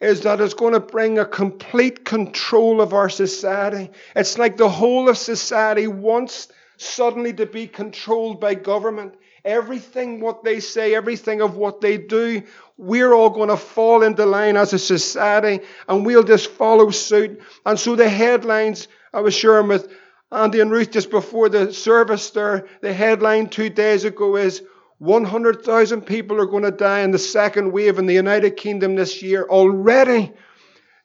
is 0.01 0.23
that 0.23 0.41
it's 0.41 0.55
going 0.55 0.75
to 0.75 0.81
bring 0.81 1.19
a 1.19 1.25
complete 1.25 2.05
control 2.05 2.83
of 2.83 2.93
our 2.93 3.09
society. 3.09 3.91
It's 4.15 4.37
like 4.37 4.59
the 4.59 4.69
whole 4.69 5.09
of 5.09 5.17
society 5.17 5.87
wants 5.87 6.49
suddenly 6.77 7.33
to 7.35 7.47
be 7.47 7.67
controlled 7.67 8.41
by 8.41 8.55
government. 8.55 9.15
Everything 9.45 10.21
what 10.21 10.45
they 10.45 10.61
say, 10.61 10.95
everything 10.95 11.41
of 11.41 11.57
what 11.57 11.81
they 11.81 11.99
do, 11.99 12.43
we're 12.77 13.13
all 13.13 13.31
going 13.31 13.49
to 13.49 13.57
fall 13.57 14.03
into 14.03 14.25
line 14.25 14.57
as 14.57 14.73
a 14.73 14.79
society 14.79 15.61
and 15.89 16.07
we'll 16.07 16.23
just 16.23 16.51
follow 16.51 16.91
suit. 16.91 17.41
And 17.67 17.79
so 17.79 17.97
the 17.97 18.09
headlines, 18.09 18.89
I 19.13 19.21
was 19.21 19.35
sharing 19.35 19.69
with 19.69 19.93
Andy 20.31 20.61
and 20.61 20.71
Ruth 20.71 20.93
just 20.93 21.11
before 21.11 21.49
the 21.49 21.73
service 21.73 22.31
there, 22.31 22.69
the 22.81 22.93
headline 22.93 23.49
two 23.49 23.69
days 23.69 24.05
ago 24.05 24.37
is, 24.37 24.63
100,000 25.03 26.03
people 26.03 26.41
are 26.41 26.47
going 26.47 26.63
to 26.63 26.71
die 26.71 27.01
in 27.01 27.11
the 27.11 27.19
second 27.19 27.73
wave 27.73 27.99
in 27.99 28.07
the 28.07 28.15
United 28.15 28.57
Kingdom 28.57 28.95
this 28.95 29.21
year. 29.21 29.45
Already, 29.51 30.33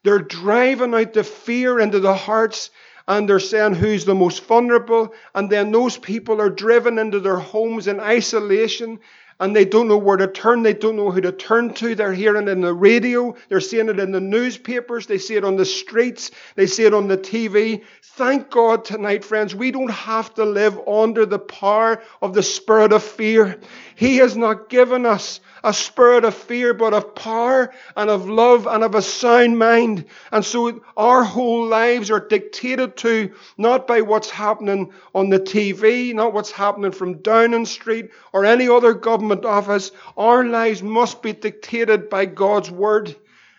they're 0.04 0.20
driving 0.20 0.94
out 0.94 1.14
the 1.14 1.24
fear 1.24 1.80
into 1.80 1.98
the 1.98 2.14
hearts 2.14 2.70
and 3.08 3.26
they're 3.26 3.40
saying 3.40 3.74
who's 3.74 4.04
the 4.04 4.14
most 4.14 4.44
vulnerable. 4.44 5.14
And 5.34 5.48
then 5.48 5.72
those 5.72 5.96
people 5.96 6.40
are 6.40 6.50
driven 6.50 6.98
into 6.98 7.18
their 7.18 7.38
homes 7.38 7.88
in 7.88 7.98
isolation 7.98 9.00
and 9.40 9.54
they 9.54 9.64
don't 9.64 9.88
know 9.88 9.98
where 9.98 10.16
to 10.16 10.26
turn. 10.26 10.62
They 10.62 10.74
don't 10.74 10.96
know 10.96 11.10
who 11.10 11.20
to 11.20 11.32
turn 11.32 11.72
to. 11.74 11.94
They're 11.94 12.12
hearing 12.12 12.48
it 12.48 12.50
in 12.50 12.60
the 12.60 12.74
radio. 12.74 13.36
They're 13.48 13.60
seeing 13.60 13.88
it 13.88 14.00
in 14.00 14.10
the 14.10 14.20
newspapers. 14.20 15.06
They 15.06 15.18
see 15.18 15.36
it 15.36 15.44
on 15.44 15.56
the 15.56 15.64
streets. 15.64 16.30
They 16.56 16.66
see 16.66 16.84
it 16.84 16.94
on 16.94 17.08
the 17.08 17.18
TV. 17.18 17.84
Thank 18.02 18.50
God 18.50 18.84
tonight, 18.84 19.24
friends, 19.24 19.54
we 19.54 19.70
don't 19.70 19.90
have 19.90 20.34
to 20.34 20.44
live 20.44 20.80
under 20.88 21.24
the 21.24 21.38
power 21.38 22.02
of 22.20 22.34
the 22.34 22.42
spirit 22.42 22.92
of 22.92 23.04
fear. 23.04 23.60
He 23.94 24.16
has 24.16 24.36
not 24.36 24.68
given 24.68 25.06
us 25.06 25.40
a 25.62 25.72
spirit 25.72 26.24
of 26.24 26.34
fear, 26.34 26.74
but 26.74 26.94
of 26.94 27.14
power 27.14 27.72
and 27.96 28.10
of 28.10 28.28
love 28.28 28.66
and 28.66 28.82
of 28.82 28.94
a 28.94 29.02
sound 29.02 29.58
mind. 29.58 30.04
And 30.32 30.44
so 30.44 30.80
our 30.96 31.22
whole 31.22 31.66
lives 31.66 32.10
are 32.10 32.20
dictated 32.26 32.96
to 32.98 33.32
not 33.56 33.86
by 33.86 34.00
what's 34.00 34.30
happening 34.30 34.92
on 35.14 35.28
the 35.30 35.40
TV, 35.40 36.14
not 36.14 36.32
what's 36.32 36.50
happening 36.50 36.92
from 36.92 37.18
Downing 37.22 37.66
Street 37.66 38.10
or 38.32 38.44
any 38.44 38.68
other 38.68 38.94
government 38.94 39.27
office. 39.32 39.90
Our 40.16 40.44
lives 40.44 40.82
must 40.82 41.22
be 41.22 41.32
dictated 41.32 42.08
by 42.08 42.26
God's 42.26 42.70
word. 42.70 43.14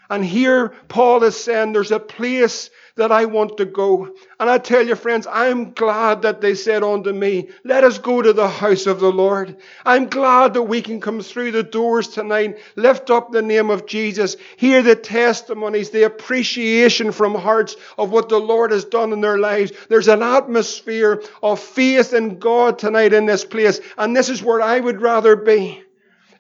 And 0.10 0.26
here 0.26 0.70
Paul 0.88 1.24
is 1.24 1.40
saying 1.40 1.74
there's 1.74 1.92
a 1.92 2.00
place 2.00 2.70
that 3.00 3.12
I 3.12 3.26
want 3.26 3.58
to 3.58 3.66
go. 3.66 4.14
And 4.40 4.50
I 4.50 4.58
tell 4.58 4.86
you, 4.86 4.96
friends, 4.96 5.28
I'm 5.30 5.72
glad 5.74 6.22
that 6.22 6.42
they 6.42 6.54
said 6.54 6.84
unto 6.84 7.12
me, 7.12 7.50
Let 7.64 7.84
us 7.84 7.98
go 7.98 8.22
to 8.22 8.32
the 8.32 8.48
house 8.48 8.86
of 8.86 9.00
the 9.00 9.12
Lord. 9.12 9.58
I'm 9.86 10.08
glad 10.08 10.54
that 10.54 10.64
we 10.64 10.82
can 10.82 11.02
come 11.02 11.22
through 11.22 11.52
the 11.52 11.64
doors 11.64 12.10
tonight, 12.10 12.60
lift 12.76 13.10
up 13.10 13.32
the 13.32 13.42
name 13.42 13.70
of 13.70 13.86
Jesus, 13.86 14.38
hear 14.58 14.82
the 14.82 14.96
testimonies, 14.96 15.90
the 15.90 16.04
appreciation 16.04 17.12
from 17.12 17.36
hearts 17.36 17.76
of 17.98 18.12
what 18.12 18.30
the 18.30 18.40
Lord 18.40 18.72
has 18.72 18.86
done 18.86 19.12
in 19.12 19.22
their 19.22 19.38
lives. 19.40 19.72
There's 19.90 20.08
an 20.08 20.22
atmosphere 20.22 21.24
of 21.42 21.60
faith 21.60 22.14
in 22.14 22.40
God 22.40 22.80
tonight 22.80 23.14
in 23.14 23.26
this 23.26 23.44
place. 23.44 23.80
And 23.98 24.16
this 24.16 24.30
is 24.30 24.44
where 24.44 24.62
I 24.62 24.80
would 24.80 25.02
rather 25.02 25.36
be 25.36 25.84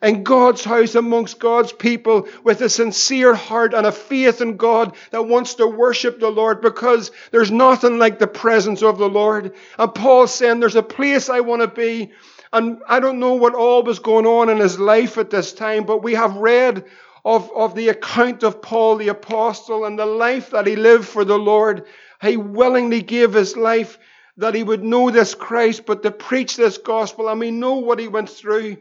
in 0.01 0.23
God's 0.23 0.63
house 0.63 0.95
amongst 0.95 1.39
God's 1.39 1.71
people 1.71 2.27
with 2.43 2.61
a 2.61 2.69
sincere 2.69 3.35
heart 3.35 3.73
and 3.73 3.85
a 3.85 3.91
faith 3.91 4.41
in 4.41 4.55
God 4.57 4.95
that 5.11 5.27
wants 5.27 5.55
to 5.55 5.67
worship 5.67 6.19
the 6.19 6.29
Lord 6.29 6.61
because 6.61 7.11
there's 7.31 7.51
nothing 7.51 7.99
like 7.99 8.19
the 8.19 8.27
presence 8.27 8.81
of 8.81 8.97
the 8.97 9.09
Lord. 9.09 9.53
And 9.77 9.93
Paul's 9.93 10.33
saying 10.33 10.59
there's 10.59 10.75
a 10.75 10.83
place 10.83 11.29
I 11.29 11.41
want 11.41 11.61
to 11.61 11.67
be. 11.67 12.11
And 12.51 12.81
I 12.87 12.99
don't 12.99 13.19
know 13.19 13.35
what 13.35 13.55
all 13.55 13.83
was 13.83 13.99
going 13.99 14.25
on 14.25 14.49
in 14.49 14.57
his 14.57 14.79
life 14.79 15.17
at 15.17 15.29
this 15.29 15.53
time, 15.53 15.83
but 15.83 16.01
we 16.01 16.15
have 16.15 16.35
read 16.37 16.85
of, 17.25 17.51
of 17.55 17.75
the 17.75 17.89
account 17.89 18.43
of 18.43 18.61
Paul 18.61 18.95
the 18.95 19.09
apostle 19.09 19.85
and 19.85 19.99
the 19.99 20.05
life 20.05 20.51
that 20.51 20.65
he 20.65 20.75
lived 20.75 21.07
for 21.07 21.25
the 21.25 21.37
Lord. 21.37 21.85
He 22.21 22.37
willingly 22.37 23.01
gave 23.01 23.33
his 23.33 23.55
life 23.55 23.99
that 24.37 24.55
he 24.55 24.63
would 24.63 24.83
know 24.83 25.11
this 25.11 25.35
Christ, 25.35 25.85
but 25.85 26.01
to 26.03 26.11
preach 26.11 26.55
this 26.55 26.77
gospel. 26.77 27.27
And 27.27 27.39
we 27.39 27.51
know 27.51 27.75
what 27.75 27.99
he 27.99 28.07
went 28.07 28.29
through. 28.29 28.77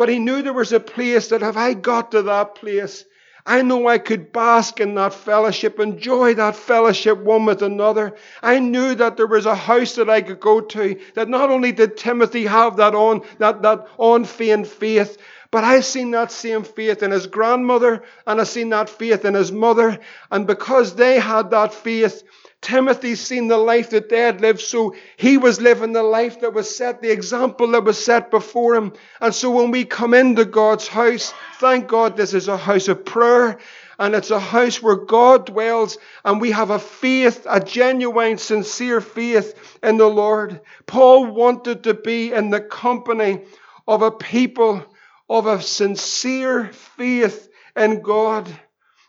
But 0.00 0.08
he 0.08 0.18
knew 0.18 0.40
there 0.40 0.54
was 0.54 0.72
a 0.72 0.80
place 0.80 1.28
that 1.28 1.42
if 1.42 1.58
I 1.58 1.74
got 1.74 2.12
to 2.12 2.22
that 2.22 2.54
place, 2.54 3.04
I 3.44 3.60
know 3.60 3.86
I 3.86 3.98
could 3.98 4.32
bask 4.32 4.80
in 4.80 4.94
that 4.94 5.12
fellowship, 5.12 5.78
enjoy 5.78 6.32
that 6.36 6.56
fellowship 6.56 7.18
one 7.18 7.44
with 7.44 7.60
another. 7.60 8.14
I 8.42 8.60
knew 8.60 8.94
that 8.94 9.18
there 9.18 9.26
was 9.26 9.44
a 9.44 9.54
house 9.54 9.96
that 9.96 10.08
I 10.08 10.22
could 10.22 10.40
go 10.40 10.62
to, 10.62 10.98
that 11.16 11.28
not 11.28 11.50
only 11.50 11.72
did 11.72 11.98
Timothy 11.98 12.46
have 12.46 12.78
that 12.78 12.94
on, 12.94 13.20
that, 13.40 13.60
that 13.60 13.88
unfeigned 13.98 14.68
faith, 14.68 15.18
but 15.50 15.64
I 15.64 15.80
seen 15.80 16.12
that 16.12 16.30
same 16.30 16.62
faith 16.62 17.02
in 17.02 17.10
his 17.10 17.26
grandmother, 17.26 18.04
and 18.26 18.40
I 18.40 18.44
seen 18.44 18.68
that 18.70 18.88
faith 18.88 19.24
in 19.24 19.34
his 19.34 19.50
mother. 19.50 19.98
And 20.30 20.46
because 20.46 20.94
they 20.94 21.18
had 21.18 21.50
that 21.50 21.74
faith, 21.74 22.22
Timothy's 22.60 23.20
seen 23.20 23.48
the 23.48 23.56
life 23.56 23.90
that 23.90 24.10
they 24.10 24.20
had 24.20 24.40
lived, 24.40 24.60
so 24.60 24.94
he 25.16 25.38
was 25.38 25.60
living 25.60 25.92
the 25.92 26.02
life 26.02 26.40
that 26.40 26.52
was 26.52 26.74
set, 26.74 27.00
the 27.00 27.10
example 27.10 27.68
that 27.68 27.84
was 27.84 28.02
set 28.02 28.30
before 28.30 28.76
him. 28.76 28.92
And 29.20 29.34
so 29.34 29.50
when 29.50 29.70
we 29.70 29.84
come 29.84 30.14
into 30.14 30.44
God's 30.44 30.86
house, 30.86 31.32
thank 31.58 31.88
God 31.88 32.16
this 32.16 32.34
is 32.34 32.48
a 32.48 32.56
house 32.56 32.86
of 32.88 33.04
prayer, 33.04 33.58
and 33.98 34.14
it's 34.14 34.30
a 34.30 34.38
house 34.38 34.82
where 34.82 34.96
God 34.96 35.46
dwells, 35.46 35.98
and 36.24 36.40
we 36.40 36.50
have 36.52 36.70
a 36.70 36.78
faith, 36.78 37.46
a 37.48 37.60
genuine, 37.60 38.38
sincere 38.38 39.00
faith 39.00 39.78
in 39.82 39.96
the 39.96 40.06
Lord. 40.06 40.60
Paul 40.86 41.26
wanted 41.26 41.82
to 41.84 41.94
be 41.94 42.32
in 42.32 42.50
the 42.50 42.60
company 42.60 43.42
of 43.88 44.02
a 44.02 44.10
people 44.10 44.84
of 45.30 45.46
a 45.46 45.62
sincere 45.62 46.66
faith 46.72 47.48
in 47.74 48.02
God. 48.02 48.46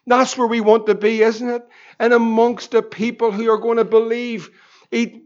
That's 0.07 0.37
where 0.37 0.47
we 0.47 0.61
want 0.61 0.85
to 0.87 0.95
be, 0.95 1.21
isn't 1.21 1.49
it? 1.49 1.63
and 2.01 2.13
amongst 2.13 2.71
the 2.71 2.81
people 2.81 3.31
who 3.31 3.47
are 3.51 3.59
going 3.59 3.77
to 3.77 3.85
believe, 3.85 4.49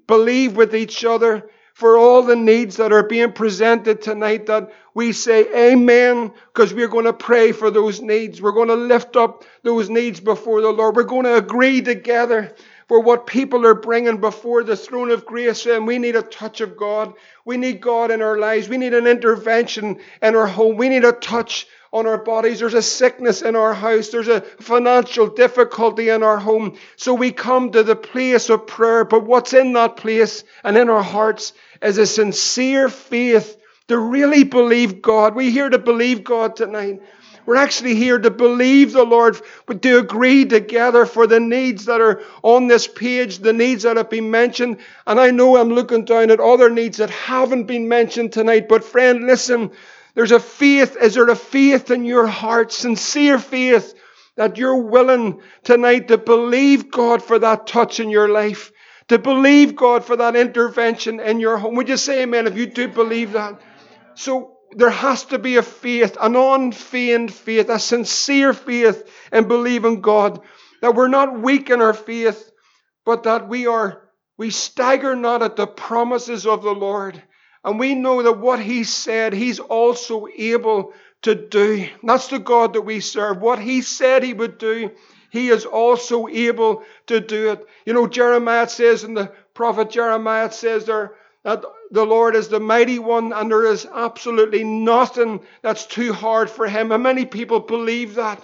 believe 0.08 0.58
with 0.58 0.76
each 0.76 1.06
other 1.06 1.50
for 1.74 1.98
all 1.98 2.22
the 2.22 2.36
needs 2.36 2.76
that 2.76 2.92
are 2.92 3.08
being 3.08 3.32
presented 3.32 4.02
tonight 4.02 4.48
that 4.48 4.74
we 4.94 5.14
say 5.14 5.72
amen 5.72 6.34
because 6.48 6.74
we're 6.74 6.90
going 6.90 7.06
to 7.06 7.14
pray 7.14 7.54
for 7.54 7.72
those 7.72 8.02
needs. 8.02 8.42
We're 8.42 8.52
going 8.52 8.68
to 8.68 8.76
lift 8.76 9.16
up 9.16 9.46
those 9.64 9.90
needs 9.90 10.20
before 10.20 10.62
the 10.62 10.70
Lord. 10.70 10.98
We're 10.98 11.04
going 11.04 11.24
to 11.24 11.38
agree 11.38 11.82
together 11.82 12.54
for 12.88 13.00
what 13.00 13.28
people 13.28 13.66
are 13.66 13.76
bringing 13.76 14.18
before 14.18 14.64
the 14.64 14.76
throne 14.76 15.12
of 15.12 15.26
grace. 15.26 15.66
And 15.66 15.88
we 15.88 15.98
need 15.98 16.16
a 16.16 16.22
touch 16.22 16.62
of 16.62 16.78
God. 16.78 17.14
We 17.44 17.58
need 17.58 17.82
God 17.82 18.12
in 18.12 18.22
our 18.22 18.38
lives. 18.38 18.70
We 18.70 18.78
need 18.78 18.94
an 18.94 19.08
intervention 19.08 20.00
in 20.22 20.36
our 20.36 20.48
home. 20.48 20.78
We 20.78 20.90
need 20.90 21.04
a 21.04 21.12
touch 21.12 21.68
on 21.92 22.08
our 22.08 22.18
bodies. 22.18 22.60
There's 22.60 22.74
a 22.74 22.82
sickness 22.82 23.42
in 23.42 23.56
our 23.56 23.74
house. 23.74 24.10
There's 24.10 24.28
a 24.28 24.42
financial 24.42 25.28
difficulty 25.28 26.10
in 26.10 26.24
our 26.24 26.38
home. 26.38 26.78
So 26.98 27.14
we 27.14 27.32
come 27.32 27.72
to 27.72 27.84
the 27.84 27.96
place 27.96 28.50
of 28.50 28.68
prayer. 28.68 29.06
But 29.06 29.26
what's 29.26 29.54
in 29.54 29.74
that 29.74 29.96
place 29.98 30.44
and 30.64 30.78
in 30.78 30.90
our 30.90 31.04
hearts 31.04 31.54
is 31.82 31.98
a 31.98 32.06
sincere 32.06 32.90
faith 32.90 33.58
to 33.88 33.98
really 33.98 34.44
believe 34.44 35.02
God. 35.02 35.36
We're 35.36 35.52
here 35.52 35.70
to 35.70 35.80
believe 35.80 36.24
God 36.24 36.56
tonight. 36.56 37.02
We're 37.46 37.58
actually 37.58 37.96
here 37.96 38.18
to 38.18 38.32
believe 38.32 38.94
the 38.94 39.04
Lord, 39.04 39.40
but 39.66 39.82
to 39.84 40.00
agree 40.00 40.46
together 40.46 41.06
for 41.06 41.28
the 41.28 41.40
needs 41.40 41.86
that 41.86 42.02
are 42.02 42.22
on 42.42 42.68
this 42.68 42.88
page, 42.88 43.40
the 43.40 43.54
needs 43.54 43.84
that 43.84 43.98
have 43.98 44.10
been 44.10 44.32
mentioned. 44.32 44.78
And 45.06 45.20
I 45.20 45.32
know 45.32 45.58
I'm 45.58 45.70
looking 45.70 46.06
down 46.06 46.32
at 46.32 46.40
other 46.40 46.70
needs 46.70 46.98
that 46.98 47.10
haven't 47.12 47.66
been 47.66 47.88
mentioned 47.88 48.34
tonight, 48.34 48.68
but 48.68 48.84
friend, 48.84 49.28
listen, 49.28 49.72
there's 50.16 50.32
a 50.32 50.40
faith. 50.40 50.98
Is 51.00 51.14
there 51.14 51.28
a 51.28 51.36
faith 51.36 51.92
in 51.92 52.06
your 52.06 52.26
heart, 52.26 52.72
sincere 52.72 53.38
faith, 53.38 53.94
that 54.38 54.58
you're 54.58 54.78
willing 54.78 55.42
tonight 55.64 56.08
to 56.08 56.18
believe 56.18 56.90
God 56.90 57.22
for 57.22 57.38
that 57.38 57.68
touch 57.68 58.00
in 58.00 58.10
your 58.10 58.30
life? 58.30 58.72
To 59.10 59.20
believe 59.20 59.76
God 59.76 60.04
for 60.04 60.16
that 60.16 60.36
intervention 60.36 61.20
in 61.20 61.40
your 61.40 61.58
home. 61.58 61.76
Would 61.76 61.90
you 61.90 61.98
say 61.98 62.24
amen 62.24 62.48
if 62.48 62.58
you 62.58 62.66
do 62.66 62.88
believe 62.88 63.34
that? 63.34 63.62
So 64.16 64.55
there 64.76 64.90
has 64.90 65.26
to 65.26 65.40
be 65.40 65.56
a 65.56 65.64
faith, 65.64 66.18
an 66.20 66.36
unfeigned 66.36 67.34
faith, 67.34 67.70
a 67.70 67.80
sincere 67.80 68.54
faith 68.54 69.10
in 69.32 69.48
believing 69.48 70.02
God. 70.02 70.42
That 70.82 70.96
we're 70.96 71.08
not 71.08 71.40
weak 71.40 71.70
in 71.70 71.82
our 71.82 71.94
faith, 71.94 72.52
but 73.06 73.24
that 73.24 73.48
we 73.48 73.68
are, 73.68 74.02
we 74.38 74.50
stagger 74.50 75.16
not 75.16 75.42
at 75.42 75.56
the 75.56 75.66
promises 75.66 76.46
of 76.46 76.62
the 76.62 76.74
Lord. 76.74 77.22
And 77.64 77.80
we 77.80 77.96
know 77.96 78.22
that 78.22 78.38
what 78.38 78.60
He 78.60 78.84
said, 78.84 79.34
He's 79.34 79.60
also 79.60 80.28
able 80.38 80.94
to 81.24 81.34
do. 81.34 81.88
That's 82.04 82.28
the 82.28 82.40
God 82.40 82.74
that 82.74 82.82
we 82.82 83.00
serve. 83.00 83.42
What 83.42 83.60
He 83.60 83.82
said 83.82 84.24
He 84.24 84.34
would 84.34 84.58
do, 84.58 84.92
He 85.32 85.50
is 85.50 85.66
also 85.66 86.28
able 86.28 86.84
to 87.08 87.22
do 87.22 87.52
it. 87.52 87.66
You 87.86 87.94
know, 87.94 88.08
Jeremiah 88.08 88.68
says, 88.68 89.04
and 89.04 89.16
the 89.16 89.32
prophet 89.54 89.90
Jeremiah 89.90 90.52
says 90.52 90.86
there, 90.86 91.14
that 91.46 91.64
the 91.92 92.06
Lord 92.06 92.36
is 92.36 92.48
the 92.48 92.60
mighty 92.60 92.98
one 92.98 93.32
and 93.32 93.52
there 93.52 93.68
is 93.68 93.86
absolutely 93.86 94.64
nothing 94.64 95.42
that's 95.62 95.86
too 95.86 96.12
hard 96.12 96.50
for 96.50 96.68
him. 96.68 96.92
And 96.92 97.04
many 97.04 97.26
people 97.26 97.60
believe 97.60 98.16
that. 98.16 98.44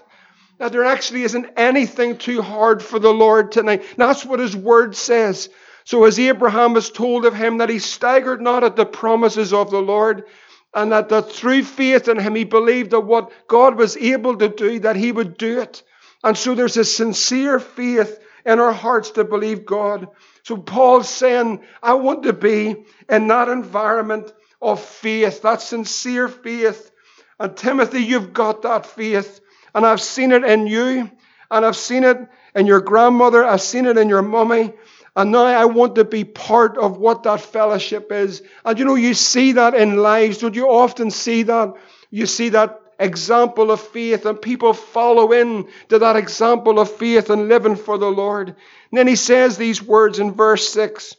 That 0.60 0.72
there 0.72 0.86
actually 0.86 1.24
isn't 1.24 1.50
anything 1.58 2.20
too 2.20 2.44
hard 2.44 2.84
for 2.84 3.00
the 3.00 3.12
Lord 3.12 3.52
tonight. 3.52 3.84
That's 3.98 4.24
what 4.24 4.40
his 4.40 4.56
word 4.56 4.96
says. 4.96 5.50
So 5.84 6.04
as 6.06 6.20
Abraham 6.20 6.74
was 6.74 6.92
told 6.92 7.26
of 7.26 7.34
him 7.34 7.58
that 7.58 7.70
he 7.70 7.80
staggered 7.80 8.40
not 8.40 8.64
at 8.64 8.76
the 8.76 8.86
promises 8.86 9.52
of 9.52 9.72
the 9.72 9.82
Lord, 9.82 10.26
and 10.72 10.92
that, 10.92 11.10
that 11.10 11.32
through 11.32 11.64
faith 11.64 12.08
in 12.08 12.20
him 12.20 12.36
he 12.36 12.44
believed 12.44 12.92
that 12.92 13.00
what 13.00 13.32
God 13.48 13.78
was 13.78 13.98
able 13.98 14.38
to 14.38 14.48
do, 14.48 14.80
that 14.82 14.96
he 14.96 15.12
would 15.12 15.38
do 15.38 15.60
it. 15.62 15.82
And 16.24 16.38
so 16.38 16.54
there's 16.54 16.78
a 16.78 16.86
sincere 16.86 17.60
faith 17.60 18.20
in 18.46 18.60
our 18.60 18.74
hearts 18.74 19.10
to 19.12 19.24
believe 19.24 19.66
God. 19.66 20.08
So 20.44 20.58
Paul's 20.58 21.10
saying, 21.10 21.62
I 21.82 21.94
want 21.94 22.24
to 22.24 22.34
be 22.34 22.86
in 23.10 23.28
that 23.28 23.50
environment 23.50 24.34
of 24.62 24.82
faith, 24.82 25.42
that 25.44 25.62
sincere 25.62 26.28
faith. 26.28 26.92
And 27.40 27.56
Timothy, 27.56 28.04
you've 28.04 28.34
got 28.34 28.64
that 28.64 28.86
faith. 28.86 29.40
And 29.74 29.86
I've 29.86 30.02
seen 30.02 30.32
it 30.32 30.44
in 30.44 30.68
you, 30.68 31.10
and 31.50 31.66
I've 31.66 31.76
seen 31.76 32.04
it 32.04 32.18
in 32.56 32.68
your 32.68 32.82
grandmother, 32.82 33.44
I've 33.44 33.62
seen 33.62 33.86
it 33.86 33.98
in 33.98 34.10
your 34.10 34.22
mummy, 34.22 34.74
And 35.16 35.32
now 35.32 35.46
I 35.46 35.66
want 35.66 35.96
to 35.96 36.06
be 36.06 36.24
part 36.24 36.78
of 36.78 36.98
what 36.98 37.24
that 37.24 37.42
fellowship 37.42 38.12
is. 38.12 38.42
And 38.64 38.80
you 38.80 38.86
know, 38.86 38.96
you 38.96 39.14
see 39.14 39.54
that 39.54 39.74
in 39.74 39.98
lives. 39.98 40.38
Don't 40.38 40.56
you 40.56 40.70
often 40.70 41.12
see 41.12 41.44
that? 41.44 41.74
You 42.10 42.26
see 42.26 42.50
that 42.50 42.81
example 43.02 43.72
of 43.72 43.82
faith, 43.82 44.26
and 44.26 44.42
people 44.42 44.74
follow 44.74 45.32
in 45.32 45.68
to 45.90 46.00
that 46.00 46.16
example 46.16 46.80
of 46.80 46.92
faith 46.92 47.30
and 47.30 47.50
living 47.50 47.76
for 47.76 47.98
the 47.98 48.12
Lord. 48.12 48.50
And 48.50 48.98
then 48.98 49.08
he 49.08 49.16
says 49.16 49.58
these 49.58 49.82
words 49.82 50.20
in 50.20 50.34
verse 50.34 50.70
6. 50.70 51.16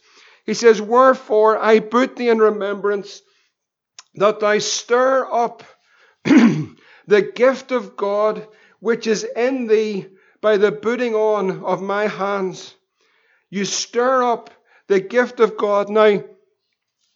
He 0.47 0.55
says, 0.55 0.81
Wherefore 0.81 1.59
I 1.62 1.81
put 1.81 2.17
thee 2.17 2.29
in 2.29 2.39
remembrance 2.39 3.23
that 4.15 4.41
thou 4.41 4.59
stir 4.59 5.29
up 5.31 5.65
the 6.25 7.23
gift 7.35 7.73
of 7.73 7.97
God 7.97 8.47
which 8.81 9.07
is 9.07 9.25
in 9.25 9.69
thee 9.69 10.07
by 10.41 10.57
the 10.57 10.73
putting 10.73 11.15
on 11.15 11.62
of 11.65 11.81
my 11.81 12.09
hands. 12.09 12.75
You 13.49 13.65
stir 13.65 14.25
up 14.25 14.51
the 14.89 15.01
gift 15.01 15.39
of 15.39 15.57
God. 15.57 15.89
Now, 15.89 16.25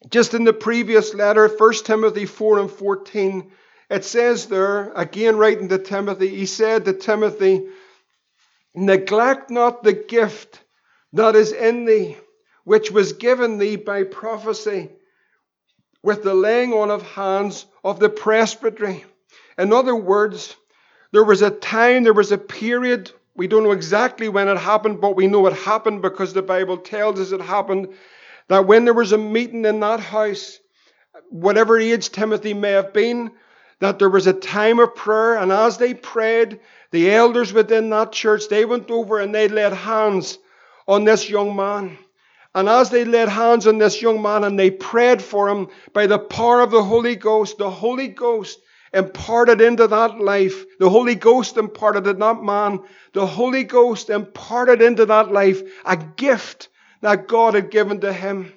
just 0.09 0.35
in 0.35 0.45
the 0.45 0.53
previous 0.53 1.13
letter, 1.13 1.49
1 1.49 1.73
Timothy 1.85 2.25
4 2.25 2.61
and 2.61 2.71
14, 2.71 3.51
it 3.89 4.05
says 4.05 4.47
there, 4.47 4.93
again 4.95 5.37
writing 5.37 5.69
to 5.69 5.79
Timothy, 5.79 6.29
he 6.29 6.47
said 6.47 6.85
to 6.85 6.93
Timothy, 6.93 7.67
Neglect 8.75 9.51
not 9.51 9.83
the 9.83 9.93
gift 9.93 10.61
that 11.13 11.35
is 11.35 11.53
in 11.53 11.85
thee, 11.85 12.17
which 12.65 12.91
was 12.91 13.15
given 13.15 13.59
thee 13.59 13.77
by 13.77 14.03
prophecy, 14.03 14.91
with 16.03 16.23
the 16.23 16.35
laying 16.35 16.73
on 16.73 16.91
of 16.91 17.03
hands 17.03 17.65
of 17.83 17.99
the 18.01 18.09
presbytery. 18.09 19.05
In 19.57 19.73
other 19.73 19.97
words, 19.97 20.55
there 21.13 21.25
was 21.25 21.43
a 21.43 21.51
time, 21.51 22.05
there 22.05 22.13
was 22.13 22.33
a 22.33 22.39
period, 22.39 23.11
we 23.35 23.47
don't 23.47 23.63
know 23.63 23.73
exactly 23.73 24.29
when 24.29 24.49
it 24.49 24.59
happened, 24.59 25.01
but 25.01 25.17
we 25.17 25.27
know 25.27 25.47
it 25.47 25.55
happened 25.55 26.03
because 26.03 26.33
the 26.33 26.43
Bible 26.43 26.77
tells 26.77 27.21
us 27.21 27.33
it 27.33 27.41
happened, 27.41 27.89
that 28.49 28.67
when 28.67 28.85
there 28.85 28.95
was 28.95 29.13
a 29.13 29.19
meeting 29.19 29.65
in 29.65 29.81
that 29.81 30.01
house, 30.01 30.59
whatever 31.31 31.79
age 31.79 32.11
Timothy 32.11 32.55
may 32.55 32.73
have 32.73 32.93
been, 32.93 33.31
that 33.81 33.99
there 33.99 34.09
was 34.09 34.27
a 34.27 34.33
time 34.33 34.79
of 34.79 34.95
prayer, 34.95 35.37
and 35.37 35.53
as 35.53 35.79
they 35.79 35.95
prayed, 35.95 36.61
the 36.91 37.11
elders 37.11 37.53
within 37.53 37.91
that 37.91 38.13
church, 38.13 38.49
they 38.49 38.65
went 38.65 38.91
over 38.91 39.19
and 39.19 39.35
they 39.35 39.49
laid 39.49 39.73
hands 39.73 40.39
on 40.89 41.05
this 41.05 41.29
young 41.29 41.55
man. 41.55 41.99
And 42.55 42.71
as 42.71 42.89
they 42.89 43.05
laid 43.05 43.29
hands 43.29 43.67
on 43.67 43.77
this 43.77 44.01
young 44.01 44.23
man 44.23 44.45
and 44.45 44.59
they 44.59 44.71
prayed 44.71 45.21
for 45.21 45.49
him 45.49 45.69
by 45.93 46.07
the 46.07 46.19
power 46.19 46.63
of 46.63 46.71
the 46.71 46.83
Holy 46.83 47.15
Ghost, 47.15 47.59
the 47.59 47.69
Holy 47.69 48.09
Ghost 48.09 48.59
imparted 48.95 49.61
into 49.61 49.87
that 49.87 50.19
life, 50.19 50.65
the 50.79 50.89
Holy 50.89 51.15
Ghost 51.15 51.59
imparted 51.59 52.07
in 52.07 52.19
that 52.21 52.43
man, 52.43 52.81
the 53.13 53.27
Holy 53.27 53.65
Ghost 53.65 54.09
imparted 54.09 54.81
into 54.81 55.05
that 55.05 55.31
life 55.31 55.61
a 55.85 55.97
gift 55.97 56.71
that 57.03 57.29
God 57.29 57.55
had 57.55 57.71
given 57.71 58.01
to 58.01 58.13
him. 58.13 58.53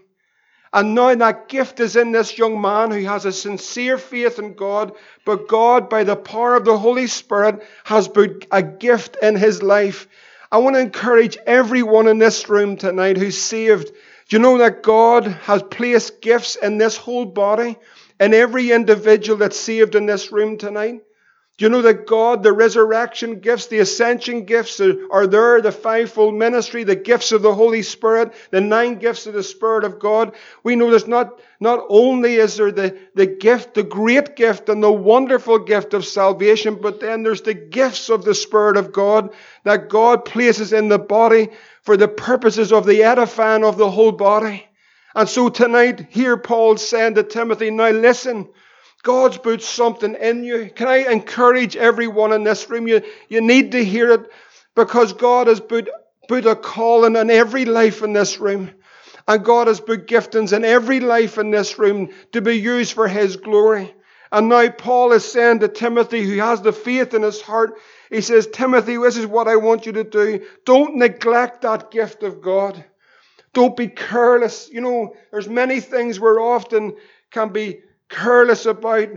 And 0.71 0.93
now 0.93 1.15
that 1.15 1.47
gift 1.47 1.79
is 1.79 1.95
in 1.95 2.11
this 2.11 2.37
young 2.37 2.61
man 2.61 2.91
who 2.91 3.03
has 3.05 3.25
a 3.25 3.31
sincere 3.31 3.97
faith 3.97 4.37
in 4.37 4.53
God, 4.53 4.93
but 5.25 5.47
God, 5.47 5.89
by 5.89 6.03
the 6.03 6.15
power 6.15 6.55
of 6.55 6.65
the 6.65 6.77
Holy 6.77 7.07
Spirit, 7.07 7.63
has 7.85 8.07
put 8.07 8.45
a 8.51 8.61
gift 8.61 9.17
in 9.21 9.35
his 9.35 9.63
life. 9.63 10.07
I 10.51 10.59
want 10.59 10.75
to 10.75 10.81
encourage 10.81 11.37
everyone 11.45 12.07
in 12.07 12.19
this 12.19 12.49
room 12.49 12.77
tonight 12.77 13.17
who's 13.17 13.39
saved. 13.39 13.87
Do 13.87 14.35
you 14.35 14.39
know 14.39 14.59
that 14.59 14.83
God 14.83 15.25
has 15.25 15.63
placed 15.63 16.21
gifts 16.21 16.55
in 16.55 16.77
this 16.77 16.97
whole 16.97 17.25
body, 17.25 17.77
in 18.19 18.33
every 18.33 18.71
individual 18.71 19.39
that's 19.39 19.59
saved 19.59 19.95
in 19.95 20.05
this 20.05 20.31
room 20.31 20.57
tonight? 20.57 21.01
Do 21.59 21.65
you 21.65 21.69
know 21.71 21.81
that 21.81 22.07
God, 22.07 22.41
the 22.41 22.53
resurrection 22.53 23.41
gifts, 23.41 23.67
the 23.67 23.79
ascension 23.79 24.45
gifts 24.45 24.79
are 24.79 25.27
there, 25.27 25.61
the 25.61 25.73
fivefold 25.73 26.35
ministry, 26.35 26.85
the 26.85 26.95
gifts 26.95 27.33
of 27.33 27.41
the 27.41 27.53
Holy 27.53 27.81
Spirit, 27.81 28.33
the 28.49 28.61
nine 28.61 28.97
gifts 28.97 29.27
of 29.27 29.33
the 29.33 29.43
Spirit 29.43 29.83
of 29.83 29.99
God? 29.99 30.37
We 30.63 30.77
know 30.77 30.89
there's 30.89 31.05
not, 31.05 31.41
not 31.59 31.83
only 31.89 32.35
is 32.35 32.55
there 32.55 32.71
the, 32.71 32.97
the 33.13 33.25
gift, 33.25 33.73
the 33.73 33.83
great 33.83 34.37
gift 34.37 34.69
and 34.69 34.81
the 34.81 34.89
wonderful 34.89 35.59
gift 35.59 35.93
of 35.93 36.05
salvation, 36.05 36.75
but 36.75 37.01
then 37.01 37.23
there's 37.23 37.41
the 37.41 37.55
gifts 37.55 38.07
of 38.07 38.23
the 38.23 38.35
Spirit 38.35 38.77
of 38.77 38.93
God 38.93 39.33
that 39.65 39.89
God 39.89 40.23
places 40.23 40.71
in 40.71 40.87
the 40.87 40.97
body 40.97 41.49
for 41.81 41.97
the 41.97 42.07
purposes 42.07 42.71
of 42.71 42.85
the 42.85 43.03
edifying 43.03 43.65
of 43.65 43.77
the 43.77 43.91
whole 43.91 44.13
body. 44.13 44.65
And 45.13 45.27
so 45.27 45.49
tonight, 45.49 46.07
here 46.09 46.37
Paul's 46.37 46.87
saying 46.87 47.15
to 47.15 47.23
Timothy, 47.23 47.69
now 47.69 47.89
listen, 47.89 48.47
God's 49.09 49.39
put 49.39 49.63
something 49.63 50.13
in 50.13 50.43
you. 50.43 50.69
Can 50.69 50.87
I 50.87 51.11
encourage 51.11 51.75
everyone 51.75 52.31
in 52.31 52.43
this 52.43 52.69
room? 52.69 52.87
You, 52.87 53.01
you 53.27 53.41
need 53.41 53.71
to 53.71 53.83
hear 53.83 54.11
it 54.11 54.29
because 54.75 55.13
God 55.13 55.47
has 55.47 55.59
put, 55.59 55.89
put 56.27 56.45
a 56.45 56.55
calling 56.55 57.15
in 57.15 57.31
every 57.31 57.65
life 57.65 58.03
in 58.03 58.13
this 58.13 58.39
room. 58.39 58.69
And 59.27 59.43
God 59.43 59.65
has 59.65 59.79
put 59.79 60.05
giftings 60.05 60.53
in 60.53 60.63
every 60.63 60.99
life 60.99 61.39
in 61.39 61.49
this 61.49 61.79
room 61.79 62.09
to 62.33 62.41
be 62.41 62.53
used 62.59 62.93
for 62.93 63.07
His 63.07 63.35
glory. 63.35 63.95
And 64.31 64.47
now 64.47 64.69
Paul 64.69 65.13
is 65.13 65.25
saying 65.25 65.61
to 65.61 65.69
Timothy, 65.69 66.23
who 66.23 66.37
has 66.37 66.61
the 66.61 66.71
faith 66.71 67.15
in 67.15 67.23
his 67.23 67.41
heart, 67.41 67.79
he 68.11 68.21
says, 68.21 68.45
Timothy, 68.45 68.97
this 68.97 69.17
is 69.17 69.25
what 69.25 69.47
I 69.47 69.55
want 69.55 69.87
you 69.87 69.93
to 69.93 70.03
do. 70.03 70.45
Don't 70.65 70.97
neglect 70.97 71.63
that 71.63 71.89
gift 71.89 72.21
of 72.21 72.43
God. 72.43 72.85
Don't 73.53 73.75
be 73.75 73.87
careless. 73.87 74.69
You 74.71 74.81
know, 74.81 75.15
there's 75.31 75.49
many 75.49 75.79
things 75.79 76.19
where 76.19 76.39
often 76.39 76.95
can 77.31 77.49
be 77.49 77.81
careless 78.09 78.65
about. 78.65 79.09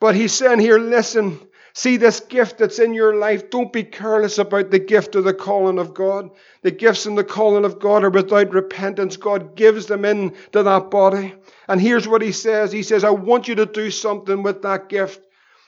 But 0.00 0.14
he's 0.14 0.32
saying 0.32 0.60
here, 0.60 0.78
listen, 0.78 1.40
see 1.72 1.96
this 1.96 2.20
gift 2.20 2.58
that's 2.58 2.78
in 2.78 2.94
your 2.94 3.16
life. 3.16 3.50
Don't 3.50 3.72
be 3.72 3.82
careless 3.82 4.38
about 4.38 4.70
the 4.70 4.78
gift 4.78 5.16
of 5.16 5.24
the 5.24 5.34
calling 5.34 5.78
of 5.78 5.92
God. 5.92 6.30
The 6.62 6.70
gifts 6.70 7.06
and 7.06 7.18
the 7.18 7.24
calling 7.24 7.64
of 7.64 7.80
God 7.80 8.04
are 8.04 8.10
without 8.10 8.52
repentance. 8.52 9.16
God 9.16 9.56
gives 9.56 9.86
them 9.86 10.04
in 10.04 10.34
to 10.52 10.62
that 10.62 10.90
body. 10.90 11.34
And 11.66 11.80
here's 11.80 12.06
what 12.06 12.22
he 12.22 12.32
says. 12.32 12.70
He 12.70 12.82
says, 12.82 13.04
I 13.04 13.10
want 13.10 13.48
you 13.48 13.56
to 13.56 13.66
do 13.66 13.90
something 13.90 14.42
with 14.42 14.62
that 14.62 14.88
gift. 14.88 15.20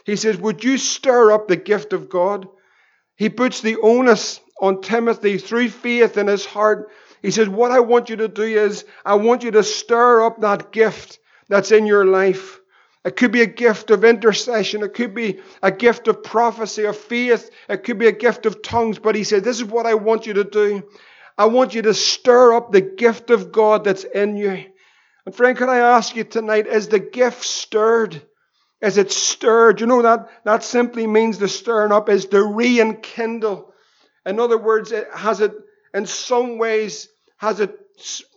He 0.05 0.17
says, 0.17 0.37
Would 0.39 0.65
you 0.65 0.79
stir 0.79 1.33
up 1.33 1.49
the 1.49 1.57
gift 1.57 1.93
of 1.93 2.09
God? 2.09 2.49
He 3.17 3.29
puts 3.29 3.61
the 3.61 3.77
onus 3.77 4.41
on 4.61 4.81
Timothy 4.81 5.39
through 5.39 5.71
faith 5.71 6.17
in 6.17 6.27
his 6.27 6.47
heart. 6.47 6.91
He 7.21 7.31
says, 7.31 7.49
What 7.49 7.71
I 7.71 7.81
want 7.81 8.09
you 8.09 8.17
to 8.17 8.29
do 8.29 8.43
is, 8.43 8.85
I 9.05 9.17
want 9.17 9.43
you 9.43 9.51
to 9.53 9.63
stir 9.63 10.25
up 10.25 10.41
that 10.41 10.73
gift 10.73 11.19
that's 11.49 11.73
in 11.73 11.85
your 11.87 12.07
life. 12.07 12.60
It 13.05 13.17
could 13.17 13.33
be 13.33 13.41
a 13.41 13.47
gift 13.47 13.91
of 13.91 14.05
intercession. 14.05 14.83
It 14.83 14.95
could 14.95 15.15
be 15.15 15.41
a 15.63 15.71
gift 15.71 16.07
of 16.09 16.23
prophecy, 16.23 16.85
of 16.85 16.97
faith. 16.97 17.51
It 17.69 17.85
could 17.85 17.99
be 17.99 18.09
a 18.09 18.13
gift 18.13 18.45
of 18.45 18.63
tongues. 18.63 18.99
But 18.99 19.15
he 19.15 19.25
said, 19.25 19.43
This 19.43 19.57
is 19.57 19.65
what 19.65 19.87
I 19.87 19.95
want 19.95 20.27
you 20.27 20.35
to 20.35 20.45
do. 20.45 20.83
I 21.39 21.47
want 21.47 21.75
you 21.75 21.83
to 21.83 21.95
stir 21.95 22.53
up 22.53 22.71
the 22.71 22.83
gift 22.83 23.31
of 23.31 23.53
God 23.53 23.85
that's 23.85 24.05
in 24.05 24.37
you. 24.37 24.67
And 25.25 25.35
friend, 25.35 25.57
can 25.57 25.71
I 25.71 25.79
ask 25.79 26.15
you 26.15 26.25
tonight, 26.25 26.67
is 26.67 26.89
the 26.89 26.99
gift 26.99 27.45
stirred? 27.45 28.21
Is 28.83 28.99
it 28.99 29.13
stirred? 29.13 29.81
You 29.81 29.87
know 29.87 30.03
that 30.03 30.29
that 30.45 30.63
simply 30.63 31.07
means 31.07 31.39
the 31.39 31.49
stirring 31.49 31.93
up 31.93 32.09
is 32.09 32.27
to 32.27 32.43
re-enkindle. 32.43 33.73
In 34.27 34.41
other 34.41 34.59
words, 34.59 34.93
it 34.93 35.09
has 35.15 35.41
it 35.41 35.53
in 35.95 36.07
some 36.07 36.59
ways 36.59 37.09
has 37.39 37.61
it 37.61 37.79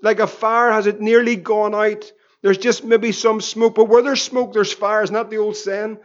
like 0.01 0.19
a 0.19 0.27
fire, 0.27 0.71
has 0.71 0.87
it 0.87 1.01
nearly 1.01 1.35
gone 1.35 1.75
out? 1.75 2.11
There's 2.43 2.59
just 2.59 2.83
maybe 2.83 3.11
some 3.13 3.41
smoke, 3.41 3.73
but 3.75 3.85
where 3.85 4.03
there's 4.03 4.21
smoke, 4.21 4.53
there's 4.53 4.71
fire. 4.71 5.01
Is 5.01 5.09
not 5.09 5.31
the 5.31 5.37
old 5.37 5.55
saying? 5.55 5.97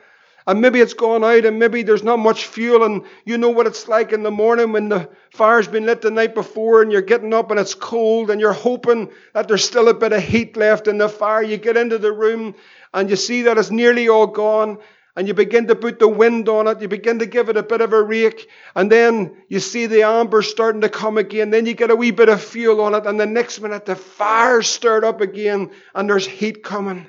And 0.46 0.62
maybe 0.62 0.80
it's 0.80 0.94
gone 0.94 1.22
out, 1.22 1.44
and 1.44 1.58
maybe 1.58 1.82
there's 1.82 2.02
not 2.02 2.20
much 2.20 2.46
fuel, 2.46 2.82
and 2.82 3.02
you 3.26 3.36
know 3.36 3.50
what 3.50 3.66
it's 3.66 3.86
like 3.86 4.12
in 4.12 4.22
the 4.22 4.30
morning 4.30 4.72
when 4.72 4.88
the 4.88 5.10
fire's 5.30 5.68
been 5.68 5.84
lit 5.84 6.00
the 6.00 6.10
night 6.10 6.34
before, 6.34 6.80
and 6.80 6.90
you're 6.90 7.02
getting 7.02 7.34
up 7.34 7.50
and 7.50 7.60
it's 7.60 7.74
cold, 7.74 8.30
and 8.30 8.40
you're 8.40 8.54
hoping 8.54 9.10
that 9.34 9.46
there's 9.46 9.66
still 9.66 9.88
a 9.88 9.94
bit 9.94 10.14
of 10.14 10.22
heat 10.22 10.56
left 10.56 10.88
in 10.88 10.96
the 10.96 11.08
fire. 11.08 11.42
You 11.42 11.58
get 11.58 11.76
into 11.76 11.98
the 11.98 12.12
room, 12.12 12.54
and 12.94 13.10
you 13.10 13.16
see 13.16 13.42
that 13.42 13.58
it's 13.58 13.70
nearly 13.70 14.08
all 14.08 14.28
gone, 14.28 14.78
and 15.18 15.26
you 15.26 15.34
begin 15.34 15.66
to 15.66 15.74
put 15.74 15.98
the 15.98 16.06
wind 16.06 16.48
on 16.48 16.68
it, 16.68 16.80
you 16.80 16.86
begin 16.86 17.18
to 17.18 17.26
give 17.26 17.48
it 17.48 17.56
a 17.56 17.62
bit 17.64 17.80
of 17.80 17.92
a 17.92 18.00
rake, 18.00 18.48
and 18.76 18.90
then 18.90 19.36
you 19.48 19.58
see 19.58 19.86
the 19.86 20.04
amber 20.04 20.42
starting 20.42 20.82
to 20.82 20.88
come 20.88 21.18
again. 21.18 21.50
Then 21.50 21.66
you 21.66 21.74
get 21.74 21.90
a 21.90 21.96
wee 21.96 22.12
bit 22.12 22.28
of 22.28 22.40
fuel 22.40 22.80
on 22.80 22.94
it, 22.94 23.04
and 23.04 23.18
the 23.18 23.26
next 23.26 23.60
minute 23.60 23.84
the 23.84 23.96
fire's 23.96 24.68
stirred 24.68 25.02
up 25.02 25.20
again, 25.20 25.72
and 25.92 26.08
there's 26.08 26.24
heat 26.24 26.62
coming. 26.62 27.04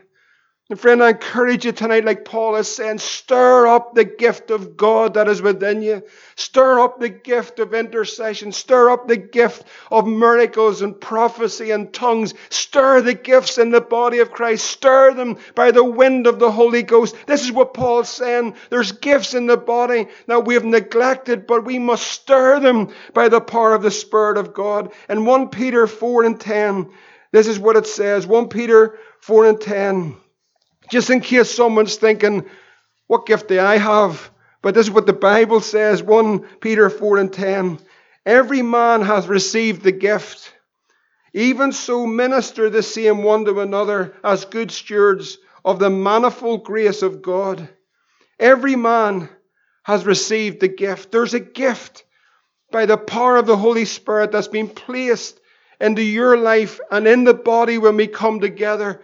And 0.72 0.80
friend, 0.80 1.02
I 1.02 1.10
encourage 1.10 1.66
you 1.66 1.72
tonight, 1.72 2.06
like 2.06 2.26
Paul 2.26 2.56
is 2.56 2.68
saying, 2.68 3.00
stir 3.00 3.66
up 3.66 3.96
the 3.96 4.06
gift 4.06 4.52
of 4.52 4.78
God 4.78 5.16
that 5.16 5.28
is 5.28 5.42
within 5.42 5.82
you. 5.82 6.04
Stir 6.36 6.80
up 6.80 7.00
the 7.00 7.10
gift 7.10 7.58
of 7.58 7.74
intercession. 7.74 8.52
Stir 8.52 8.92
up 8.92 9.08
the 9.08 9.18
gift 9.18 9.64
of 9.90 10.06
miracles 10.06 10.84
and 10.84 11.02
prophecy 11.02 11.72
and 11.72 11.92
tongues. 11.92 12.36
Stir 12.52 13.02
the 13.02 13.16
gifts 13.16 13.58
in 13.58 13.72
the 13.72 13.82
body 13.82 14.20
of 14.20 14.32
Christ. 14.32 14.64
Stir 14.64 15.16
them 15.16 15.38
by 15.56 15.72
the 15.72 15.84
wind 15.84 16.28
of 16.28 16.38
the 16.38 16.52
Holy 16.52 16.84
Ghost. 16.84 17.16
This 17.26 17.44
is 17.44 17.52
what 17.52 17.74
Paul's 17.74 18.10
saying. 18.10 18.54
There's 18.70 18.92
gifts 18.92 19.34
in 19.34 19.48
the 19.48 19.58
body 19.58 20.06
that 20.28 20.46
we 20.46 20.54
have 20.54 20.66
neglected, 20.66 21.48
but 21.48 21.66
we 21.66 21.80
must 21.80 22.06
stir 22.06 22.60
them 22.60 22.94
by 23.16 23.30
the 23.30 23.42
power 23.42 23.74
of 23.74 23.82
the 23.82 23.90
Spirit 23.90 24.38
of 24.38 24.54
God. 24.54 24.92
In 25.10 25.26
1 25.26 25.50
Peter 25.50 25.88
4 25.88 26.26
and 26.26 26.40
10, 26.40 26.92
this 27.32 27.48
is 27.48 27.58
what 27.58 27.76
it 27.76 27.88
says. 27.88 28.28
1 28.28 28.50
Peter 28.50 29.00
4 29.22 29.48
and 29.48 29.60
10. 29.60 30.16
Just 30.90 31.10
in 31.10 31.22
case 31.22 31.52
someone's 31.52 31.96
thinking, 31.96 32.46
what 33.08 33.26
gift 33.26 33.48
do 33.48 33.60
I 33.60 33.78
have? 33.78 34.32
But 34.62 34.74
this 34.74 34.88
is 34.88 34.92
what 34.92 35.06
the 35.06 35.14
Bible 35.14 35.62
says 35.62 36.04
1 36.04 36.40
Peter 36.60 36.90
4 36.90 37.18
and 37.18 37.32
10. 37.32 37.80
Every 38.26 38.62
man 38.62 39.02
hath 39.02 39.28
received 39.28 39.84
the 39.84 39.92
gift. 39.92 40.54
Even 41.34 41.72
so, 41.72 42.06
minister 42.06 42.70
the 42.70 42.84
same 42.84 43.24
one 43.24 43.46
to 43.46 43.60
another 43.62 44.16
as 44.24 44.46
good 44.46 44.72
stewards 44.72 45.38
of 45.64 45.80
the 45.80 45.90
manifold 45.90 46.64
grace 46.64 47.02
of 47.02 47.22
God. 47.22 47.70
Every 48.40 48.76
man 48.76 49.30
has 49.84 50.06
received 50.06 50.60
the 50.60 50.68
gift. 50.68 51.12
There's 51.12 51.34
a 51.34 51.40
gift 51.40 52.04
by 52.72 52.86
the 52.86 52.98
power 52.98 53.38
of 53.38 53.46
the 53.46 53.58
Holy 53.58 53.86
Spirit 53.86 54.32
that's 54.32 54.48
been 54.48 54.70
placed 54.70 55.40
into 55.80 56.02
your 56.02 56.38
life 56.38 56.80
and 56.92 57.08
in 57.08 57.24
the 57.24 57.34
body 57.34 57.78
when 57.78 57.96
we 57.96 58.08
come 58.08 58.40
together. 58.40 59.02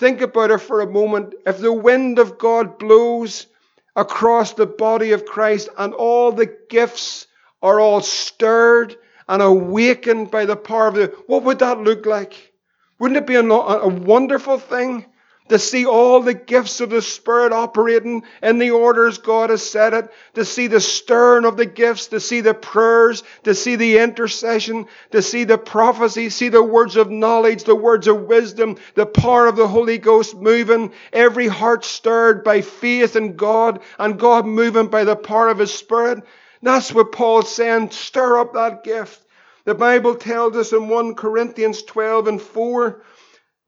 Think 0.00 0.22
about 0.22 0.50
it 0.50 0.62
for 0.62 0.80
a 0.80 0.90
moment. 0.90 1.34
If 1.44 1.58
the 1.58 1.74
wind 1.74 2.18
of 2.18 2.38
God 2.38 2.78
blows 2.78 3.46
across 3.94 4.54
the 4.54 4.64
body 4.64 5.12
of 5.12 5.26
Christ 5.26 5.68
and 5.76 5.92
all 5.92 6.32
the 6.32 6.56
gifts 6.70 7.26
are 7.62 7.78
all 7.80 8.00
stirred 8.00 8.96
and 9.28 9.42
awakened 9.42 10.30
by 10.30 10.46
the 10.46 10.56
power 10.56 10.86
of 10.86 10.94
the, 10.94 11.14
what 11.26 11.42
would 11.42 11.58
that 11.58 11.82
look 11.82 12.06
like? 12.06 12.54
Wouldn't 12.98 13.18
it 13.18 13.26
be 13.26 13.34
a, 13.34 13.44
a 13.44 13.88
wonderful 13.88 14.58
thing? 14.58 15.04
To 15.50 15.58
see 15.58 15.84
all 15.84 16.20
the 16.20 16.32
gifts 16.32 16.80
of 16.80 16.90
the 16.90 17.02
Spirit 17.02 17.52
operating 17.52 18.22
in 18.40 18.58
the 18.58 18.70
orders 18.70 19.18
God 19.18 19.50
has 19.50 19.68
set 19.68 19.92
it, 19.92 20.08
to 20.34 20.44
see 20.44 20.68
the 20.68 20.80
stirring 20.80 21.44
of 21.44 21.56
the 21.56 21.66
gifts, 21.66 22.06
to 22.08 22.20
see 22.20 22.40
the 22.40 22.54
prayers, 22.54 23.24
to 23.42 23.54
see 23.54 23.74
the 23.74 23.98
intercession, 23.98 24.86
to 25.10 25.20
see 25.20 25.42
the 25.42 25.58
prophecy, 25.58 26.30
see 26.30 26.48
the 26.48 26.62
words 26.62 26.94
of 26.94 27.10
knowledge, 27.10 27.64
the 27.64 27.74
words 27.74 28.06
of 28.06 28.22
wisdom, 28.22 28.76
the 28.94 29.06
power 29.06 29.48
of 29.48 29.56
the 29.56 29.66
Holy 29.66 29.98
Ghost 29.98 30.36
moving, 30.36 30.92
every 31.12 31.48
heart 31.48 31.84
stirred 31.84 32.44
by 32.44 32.60
faith 32.60 33.16
in 33.16 33.34
God, 33.34 33.80
and 33.98 34.20
God 34.20 34.46
moving 34.46 34.86
by 34.86 35.02
the 35.02 35.16
power 35.16 35.48
of 35.48 35.58
His 35.58 35.74
Spirit. 35.74 36.22
That's 36.62 36.92
what 36.92 37.10
Paul's 37.10 37.52
saying. 37.52 37.90
Stir 37.90 38.38
up 38.38 38.54
that 38.54 38.84
gift. 38.84 39.20
The 39.64 39.74
Bible 39.74 40.14
tells 40.14 40.56
us 40.56 40.72
in 40.72 40.88
1 40.88 41.16
Corinthians 41.16 41.82
12 41.82 42.28
and 42.28 42.40
4 42.40 43.02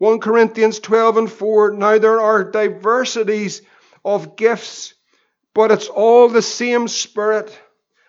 1 0.03 0.19
Corinthians 0.19 0.81
12 0.81 1.17
and 1.17 1.31
4. 1.31 1.75
Now 1.75 1.97
there 1.97 2.21
are 2.21 2.43
diversities 2.43 3.63
of 4.05 4.35
gifts, 4.35 4.95
but 5.55 5.71
it's 5.71 5.87
all 5.87 6.29
the 6.29 6.43
same 6.43 6.89
Spirit. 6.89 7.57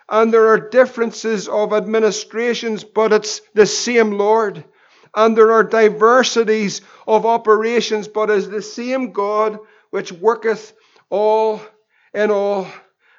And 0.10 0.34
there 0.34 0.48
are 0.48 0.72
differences 0.72 1.48
of 1.48 1.72
administrations, 1.72 2.84
but 2.84 3.14
it's 3.14 3.42
the 3.54 3.68
same 3.68 4.14
Lord. 4.14 4.64
And 5.16 5.38
there 5.38 5.52
are 5.52 5.64
diversities 5.64 6.82
of 7.06 7.28
operations, 7.28 8.08
but 8.08 8.32
it's 8.32 8.48
the 8.48 8.64
same 8.64 9.12
God 9.12 9.60
which 9.92 10.12
worketh 10.12 10.74
all 11.12 11.62
in 12.12 12.32
all. 12.32 12.66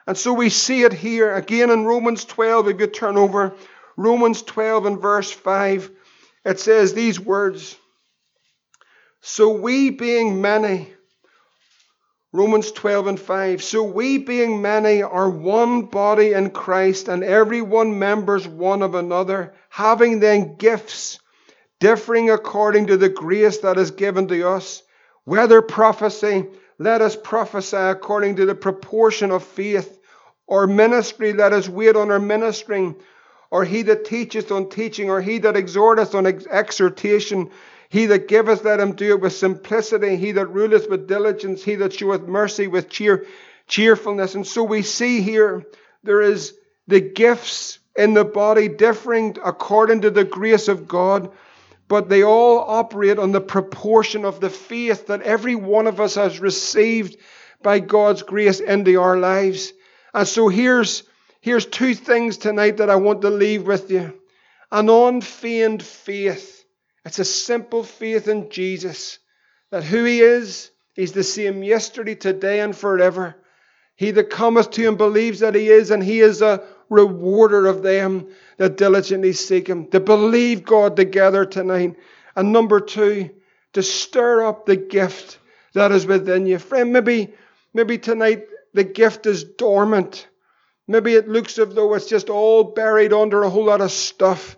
And 0.04 0.18
so 0.18 0.32
we 0.32 0.50
see 0.50 0.82
it 0.82 0.92
here 0.92 1.32
again 1.32 1.70
in 1.70 1.84
Romans 1.84 2.24
12. 2.24 2.70
If 2.70 2.80
you 2.80 2.88
turn 2.88 3.18
over 3.18 3.54
Romans 3.96 4.42
12 4.42 4.87
and 4.87 5.00
verse 5.00 5.30
5, 5.30 5.92
it 6.44 6.58
says 6.58 6.92
these 6.92 7.20
words. 7.20 7.78
So 9.26 9.48
we 9.48 9.88
being 9.88 10.42
many, 10.42 10.92
Romans 12.30 12.70
12 12.72 13.06
and 13.06 13.18
5, 13.18 13.64
so 13.64 13.82
we 13.82 14.18
being 14.18 14.60
many 14.60 15.02
are 15.02 15.30
one 15.30 15.87
body 15.87 16.34
in 16.34 16.50
Christ, 16.50 17.08
and 17.08 17.24
every 17.24 17.62
one 17.62 17.98
members 17.98 18.46
one 18.46 18.82
of 18.82 18.94
another, 18.94 19.54
having 19.70 20.20
then 20.20 20.56
gifts 20.56 21.20
differing 21.80 22.28
according 22.28 22.88
to 22.88 22.98
the 22.98 23.08
grace 23.08 23.56
that 23.60 23.78
is 23.78 23.92
given 23.92 24.28
to 24.28 24.46
us. 24.46 24.82
Whether 25.24 25.62
prophecy, 25.62 26.44
let 26.78 27.00
us 27.00 27.16
prophesy 27.16 27.78
according 27.78 28.37
to 28.37 28.44
the 28.44 28.54
proportion 28.54 29.30
of 29.30 29.42
faith, 29.42 29.98
or 30.46 30.66
ministry, 30.66 31.32
let 31.32 31.54
us 31.54 31.66
wait 31.66 31.96
on 31.96 32.10
our 32.10 32.20
ministering, 32.20 32.94
or 33.50 33.64
he 33.64 33.80
that 33.84 34.04
teacheth 34.04 34.52
on 34.52 34.68
teaching, 34.68 35.08
or 35.08 35.22
he 35.22 35.38
that 35.38 35.56
exhorteth 35.56 36.14
on 36.14 36.26
ex- 36.26 36.46
exhortation. 36.46 37.50
He 37.94 38.07
that 38.07 38.26
giveth, 38.26 38.64
let 38.64 38.80
him 38.80 38.96
do 38.96 39.11
it 39.11 39.20
with 39.20 39.35
simplicity. 39.35 40.16
He 40.16 40.33
that 40.33 40.48
ruleth 40.48 40.90
with 40.90 41.07
diligence. 41.07 41.62
He 41.62 41.76
that 41.76 41.92
showeth 41.92 42.22
mercy 42.22 42.66
with 42.66 42.88
cheer, 42.88 43.24
cheerfulness. 43.68 44.35
And 44.35 44.44
so 44.44 44.64
we 44.64 44.83
see 44.83 45.22
here 45.22 45.64
there 46.02 46.20
is 46.20 46.59
the 46.88 47.00
gifts 47.00 47.78
in 47.94 48.14
the 48.14 48.24
body 48.24 48.66
differing 48.66 49.37
according 49.44 50.00
to 50.00 50.11
the 50.11 50.24
grace 50.24 50.66
of 50.66 50.88
God, 50.88 51.30
but 51.87 52.09
they 52.09 52.24
all 52.24 52.59
operate 52.59 53.20
on 53.20 53.30
the 53.30 53.40
proportion 53.40 54.24
of 54.24 54.40
the 54.40 54.50
faith 54.50 55.07
that 55.07 55.22
every 55.22 55.54
one 55.54 55.87
of 55.87 56.00
us 56.00 56.16
has 56.16 56.40
received 56.40 57.16
by 57.62 57.78
God's 57.78 58.24
grace 58.24 58.59
into 58.59 59.00
our 59.00 59.18
lives. 59.18 59.72
And 60.12 60.26
so 60.26 60.48
here's, 60.48 61.04
here's 61.40 61.64
two 61.64 61.94
things 61.94 62.38
tonight 62.38 62.78
that 62.78 62.90
I 62.90 62.96
want 62.96 63.22
to 63.22 63.30
leave 63.30 63.68
with 63.68 63.88
you 63.88 64.20
an 64.72 64.88
unfeigned 64.88 65.80
faith 65.80 66.63
it's 67.04 67.18
a 67.18 67.24
simple 67.24 67.84
faith 67.84 68.28
in 68.28 68.50
Jesus 68.50 69.18
that 69.70 69.84
who 69.84 70.04
He 70.04 70.20
is, 70.20 70.70
He's 70.94 71.12
the 71.12 71.24
same 71.24 71.62
yesterday, 71.62 72.14
today, 72.14 72.60
and 72.60 72.76
forever. 72.76 73.34
He 73.96 74.10
that 74.12 74.30
cometh 74.30 74.70
to 74.72 74.82
Him 74.82 74.96
believes 74.96 75.40
that 75.40 75.54
He 75.54 75.68
is, 75.68 75.90
and 75.90 76.02
He 76.02 76.20
is 76.20 76.40
a 76.40 76.62
rewarder 76.88 77.66
of 77.66 77.82
them 77.82 78.28
that 78.58 78.76
diligently 78.76 79.32
seek 79.32 79.68
Him. 79.68 79.88
To 79.88 80.00
believe 80.00 80.64
God 80.64 80.96
together 80.96 81.44
tonight. 81.44 81.96
And 82.36 82.52
number 82.52 82.80
two, 82.80 83.30
to 83.72 83.82
stir 83.82 84.46
up 84.46 84.66
the 84.66 84.76
gift 84.76 85.38
that 85.74 85.92
is 85.92 86.06
within 86.06 86.46
you. 86.46 86.58
Friend, 86.58 86.92
maybe, 86.92 87.34
maybe 87.72 87.98
tonight 87.98 88.46
the 88.72 88.84
gift 88.84 89.26
is 89.26 89.44
dormant. 89.44 90.28
Maybe 90.86 91.14
it 91.14 91.28
looks 91.28 91.58
as 91.58 91.74
though 91.74 91.94
it's 91.94 92.08
just 92.08 92.30
all 92.30 92.64
buried 92.64 93.12
under 93.12 93.42
a 93.42 93.50
whole 93.50 93.64
lot 93.64 93.80
of 93.80 93.90
stuff. 93.90 94.56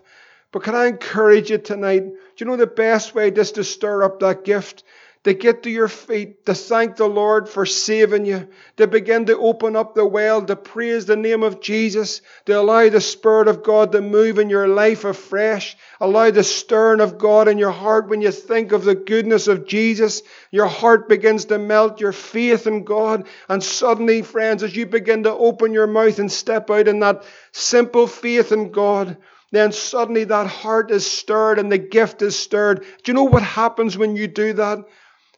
But 0.57 0.63
can 0.63 0.73
I 0.73 0.87
encourage 0.87 1.51
you 1.51 1.59
tonight? 1.59 1.99
Do 1.99 2.15
you 2.39 2.47
know 2.47 2.55
the 2.55 2.65
best 2.65 3.13
way 3.13 3.29
just 3.29 3.53
to 3.55 3.63
stir 3.63 4.01
up 4.01 4.21
that 4.21 4.43
gift? 4.43 4.83
To 5.25 5.35
get 5.35 5.61
to 5.63 5.69
your 5.69 5.87
feet, 5.87 6.47
to 6.47 6.55
thank 6.55 6.95
the 6.95 7.05
Lord 7.05 7.47
for 7.47 7.67
saving 7.67 8.25
you, 8.25 8.47
to 8.77 8.87
begin 8.87 9.27
to 9.27 9.37
open 9.37 9.75
up 9.75 9.93
the 9.93 10.03
well, 10.03 10.43
to 10.43 10.55
praise 10.55 11.05
the 11.05 11.15
name 11.15 11.43
of 11.43 11.61
Jesus, 11.61 12.21
to 12.45 12.53
allow 12.53 12.89
the 12.89 13.01
Spirit 13.01 13.47
of 13.47 13.61
God 13.61 13.91
to 13.91 14.01
move 14.01 14.39
in 14.39 14.49
your 14.49 14.67
life 14.67 15.05
afresh, 15.05 15.77
allow 16.01 16.31
the 16.31 16.43
stirring 16.43 17.01
of 17.01 17.19
God 17.19 17.47
in 17.47 17.59
your 17.59 17.69
heart 17.69 18.07
when 18.07 18.21
you 18.21 18.31
think 18.31 18.71
of 18.71 18.83
the 18.83 18.95
goodness 18.95 19.47
of 19.47 19.67
Jesus. 19.67 20.23
Your 20.49 20.65
heart 20.65 21.07
begins 21.07 21.45
to 21.45 21.59
melt, 21.59 22.01
your 22.01 22.13
faith 22.13 22.65
in 22.65 22.83
God, 22.83 23.27
and 23.47 23.63
suddenly, 23.63 24.23
friends, 24.23 24.63
as 24.63 24.75
you 24.75 24.87
begin 24.87 25.21
to 25.23 25.33
open 25.33 25.71
your 25.71 25.85
mouth 25.85 26.17
and 26.17 26.31
step 26.31 26.71
out 26.71 26.87
in 26.87 27.01
that 27.01 27.25
simple 27.51 28.07
faith 28.07 28.51
in 28.51 28.71
God, 28.71 29.17
then 29.51 29.71
suddenly 29.71 30.25
that 30.25 30.47
heart 30.47 30.91
is 30.91 31.09
stirred 31.09 31.59
and 31.59 31.71
the 31.71 31.77
gift 31.77 32.21
is 32.21 32.37
stirred. 32.37 32.81
Do 33.03 33.11
you 33.11 33.13
know 33.13 33.23
what 33.23 33.43
happens 33.43 33.97
when 33.97 34.15
you 34.15 34.27
do 34.27 34.53
that? 34.53 34.79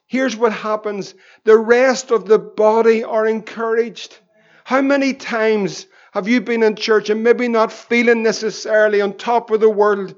Here's 0.07 0.35
what 0.35 0.51
happens 0.51 1.13
the 1.43 1.57
rest 1.57 2.11
of 2.11 2.25
the 2.25 2.39
body 2.39 3.03
are 3.03 3.27
encouraged. 3.27 4.17
How 4.63 4.81
many 4.81 5.13
times 5.13 5.85
have 6.11 6.27
you 6.27 6.41
been 6.41 6.63
in 6.63 6.75
church 6.75 7.11
and 7.11 7.23
maybe 7.23 7.47
not 7.47 7.71
feeling 7.71 8.23
necessarily 8.23 9.01
on 9.01 9.13
top 9.13 9.51
of 9.51 9.59
the 9.59 9.69
world, 9.69 10.15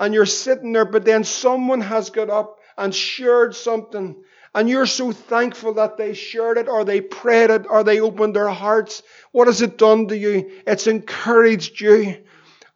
and 0.00 0.12
you're 0.12 0.26
sitting 0.26 0.72
there, 0.72 0.84
but 0.84 1.04
then 1.04 1.22
someone 1.22 1.80
has 1.80 2.10
got 2.10 2.30
up 2.30 2.58
and 2.76 2.92
shared 2.92 3.54
something, 3.54 4.16
and 4.54 4.68
you're 4.68 4.86
so 4.86 5.12
thankful 5.12 5.74
that 5.74 5.96
they 5.96 6.14
shared 6.14 6.58
it, 6.58 6.68
or 6.68 6.84
they 6.84 7.00
prayed 7.00 7.50
it, 7.50 7.66
or 7.70 7.84
they 7.84 8.00
opened 8.00 8.34
their 8.34 8.48
hearts? 8.48 9.04
What 9.30 9.46
has 9.46 9.62
it 9.62 9.78
done 9.78 10.08
to 10.08 10.16
you? 10.16 10.50
It's 10.66 10.88
encouraged 10.88 11.80
you 11.80 12.16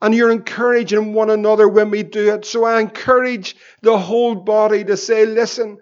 and 0.02 0.14
you're 0.14 0.32
encouraging 0.32 1.14
one 1.14 1.30
another 1.30 1.68
when 1.68 1.88
we 1.90 2.02
do 2.02 2.34
it. 2.34 2.44
So 2.44 2.64
I 2.64 2.80
encourage 2.80 3.56
the 3.82 3.96
whole 3.96 4.34
body 4.34 4.82
to 4.84 4.96
say, 4.96 5.24
listen, 5.24 5.78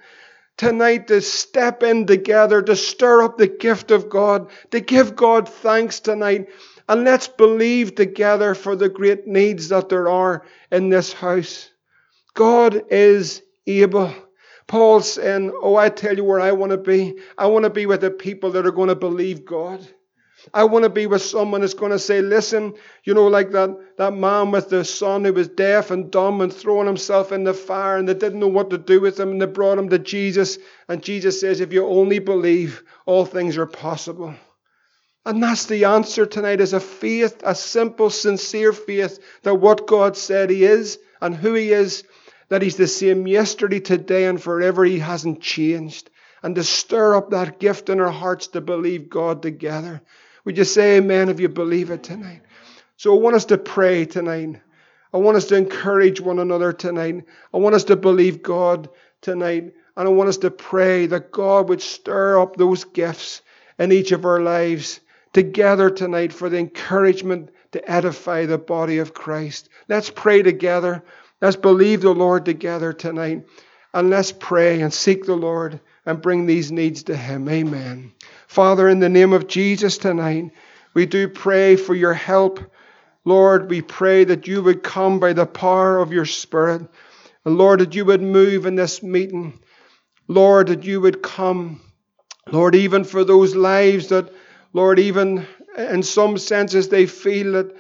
tonight 0.59 1.09
to 1.09 1.23
step 1.23 1.83
in 1.83 2.07
together, 2.07 2.61
to 2.61 2.77
stir 2.77 3.23
up 3.23 3.39
the 3.39 3.47
gift 3.49 3.91
of 3.91 4.11
God, 4.11 4.51
to 4.73 4.81
give 4.81 5.17
God 5.17 5.49
thanks 5.49 6.01
tonight. 6.01 6.49
And 6.87 7.05
let's 7.05 7.29
believe 7.29 7.95
together 7.95 8.55
for 8.55 8.77
the 8.77 8.91
great 8.91 9.27
needs 9.27 9.71
that 9.71 9.89
there 9.89 10.11
are 10.11 10.45
in 10.71 10.91
this 10.91 11.15
house. 11.15 11.71
God 12.35 12.83
is 12.91 13.43
able. 13.67 14.15
Paul's 14.67 15.15
saying, 15.15 15.51
Oh, 15.63 15.77
I 15.77 15.89
tell 15.89 16.15
you 16.15 16.25
where 16.25 16.41
I 16.41 16.53
want 16.53 16.73
to 16.73 16.79
be. 16.79 17.19
I 17.39 17.47
want 17.47 17.65
to 17.65 17.71
be 17.71 17.87
with 17.87 18.03
the 18.03 18.11
people 18.11 18.51
that 18.51 18.67
are 18.67 18.71
going 18.71 18.89
to 18.91 18.95
believe 18.95 19.47
God. 19.47 19.87
I 20.55 20.65
want 20.65 20.85
to 20.85 20.89
be 20.89 21.07
with 21.07 21.23
someone 21.23 21.61
that's 21.61 21.75
going 21.75 21.93
to 21.93 21.99
say, 21.99 22.23
listen, 22.23 22.75
you 23.05 23.15
know, 23.15 23.27
like 23.27 23.51
that, 23.53 23.77
that 23.99 24.15
man 24.15 24.51
with 24.51 24.71
the 24.71 24.85
son 24.85 25.25
who 25.25 25.33
was 25.33 25.49
deaf 25.49 25.91
and 25.91 26.11
dumb 26.11 26.41
and 26.41 26.53
throwing 26.53 26.87
himself 26.87 27.33
in 27.33 27.45
the 27.45 27.55
fire 27.55 27.97
and 27.97 28.09
they 28.09 28.15
didn't 28.15 28.41
know 28.41 28.49
what 28.49 28.71
to 28.71 28.79
do 28.79 29.01
with 29.01 29.19
him 29.19 29.31
and 29.31 29.43
they 29.43 29.47
brought 29.47 29.79
him 29.79 29.89
to 29.91 29.99
Jesus. 29.99 30.59
And 30.89 31.03
Jesus 31.03 31.41
says, 31.41 31.61
if 31.61 31.73
you 31.73 31.87
only 31.87 32.19
believe, 32.19 32.83
all 33.07 33.27
things 33.27 33.57
are 33.59 33.67
possible. 33.67 34.35
And 35.27 35.43
that's 35.43 35.67
the 35.67 35.85
answer 35.85 36.25
tonight 36.25 36.61
is 36.61 36.73
a 36.73 36.81
faith, 36.81 37.43
a 37.45 37.55
simple, 37.55 38.09
sincere 38.09 38.73
faith 38.73 39.19
that 39.43 39.55
what 39.55 39.87
God 39.87 40.17
said 40.17 40.49
He 40.49 40.65
is 40.65 40.99
and 41.21 41.35
who 41.35 41.53
He 41.55 41.73
is, 41.73 42.05
that 42.49 42.63
He's 42.63 42.77
the 42.77 42.87
same 42.87 43.27
yesterday, 43.27 43.81
today, 43.81 44.25
and 44.25 44.43
forever. 44.43 44.85
He 44.85 44.99
hasn't 44.99 45.43
changed. 45.43 46.09
And 46.43 46.55
to 46.55 46.65
stir 46.65 47.17
up 47.17 47.31
that 47.31 47.61
gift 47.61 47.91
in 47.91 48.01
our 48.01 48.11
hearts 48.11 48.47
to 48.49 48.63
believe 48.63 49.11
God 49.11 49.43
together. 49.43 50.01
Would 50.45 50.59
you 50.59 50.65
say 50.65 50.97
amen 50.97 51.29
if 51.29 51.41
you 51.41 51.49
believe 51.49 51.91
it 51.91 52.03
tonight? 52.03 52.43
So 52.97 53.17
I 53.17 53.21
want 53.21 53.37
us 53.37 53.47
to 53.47 53.59
pray 53.59 54.05
tonight. 54.05 54.61
I 55.13 55.19
want 55.19 55.37
us 55.37 55.47
to 55.47 55.57
encourage 55.57 56.21
one 56.21 56.39
another 56.39 56.73
tonight. 56.73 57.25
I 57.53 57.57
want 57.59 57.75
us 57.75 57.85
to 57.85 57.97
believe 57.97 58.43
God 58.43 58.89
tonight. 59.21 59.75
And 59.97 60.09
I 60.09 60.11
want 60.11 60.29
us 60.29 60.39
to 60.39 60.51
pray 60.51 61.07
that 61.07 61.33
God 61.33 61.69
would 61.69 61.83
stir 61.83 62.41
up 62.41 62.57
those 62.57 62.85
gifts 62.85 63.43
in 63.79 63.93
each 63.93 64.13
of 64.13 64.25
our 64.25 64.41
lives 64.41 65.01
together 65.33 65.91
tonight 65.91 66.33
for 66.33 66.49
the 66.49 66.59
encouragement 66.59 67.51
to 67.73 67.91
edify 67.91 68.47
the 68.47 68.59
body 68.59 68.99
of 68.99 69.15
Christ. 69.15 69.69
Let's 69.89 70.11
pray 70.11 70.43
together. 70.43 71.03
Let's 71.41 71.57
believe 71.57 72.03
the 72.03 72.15
Lord 72.15 72.45
together 72.45 72.93
tonight. 72.93 73.47
And 73.93 74.11
let's 74.11 74.33
pray 74.33 74.81
and 74.81 74.93
seek 74.93 75.25
the 75.25 75.37
Lord 75.37 75.81
and 76.07 76.23
bring 76.23 76.47
these 76.47 76.73
needs 76.73 77.05
to 77.05 77.17
Him. 77.17 77.49
Amen. 77.49 78.13
Father, 78.47 78.89
in 78.89 79.01
the 79.01 79.09
name 79.09 79.33
of 79.33 79.47
Jesus 79.47 79.99
tonight, 79.99 80.51
we 80.95 81.07
do 81.07 81.29
pray 81.29 81.77
for 81.77 81.95
your 81.95 82.15
help. 82.15 82.61
Lord, 83.25 83.71
we 83.71 83.83
pray 83.83 84.25
that 84.25 84.47
you 84.47 84.63
would 84.63 84.83
come 84.83 85.21
by 85.21 85.33
the 85.33 85.47
power 85.47 85.99
of 85.99 86.13
your 86.13 86.25
Spirit. 86.25 86.83
And 87.45 87.57
Lord, 87.57 87.81
that 87.81 87.95
you 87.95 88.05
would 88.05 88.23
move 88.23 88.67
in 88.67 88.75
this 88.75 89.03
meeting. 89.03 89.61
Lord, 90.27 90.69
that 90.69 90.85
you 90.85 91.01
would 91.01 91.23
come. 91.23 91.81
Lord, 92.51 92.75
even 92.75 93.05
for 93.05 93.25
those 93.25 93.55
lives 93.55 94.09
that, 94.09 94.33
Lord, 94.73 94.99
even 94.99 95.47
in 95.77 96.03
some 96.03 96.39
senses 96.39 96.89
they 96.89 97.07
feel 97.07 97.53
that, 97.53 97.77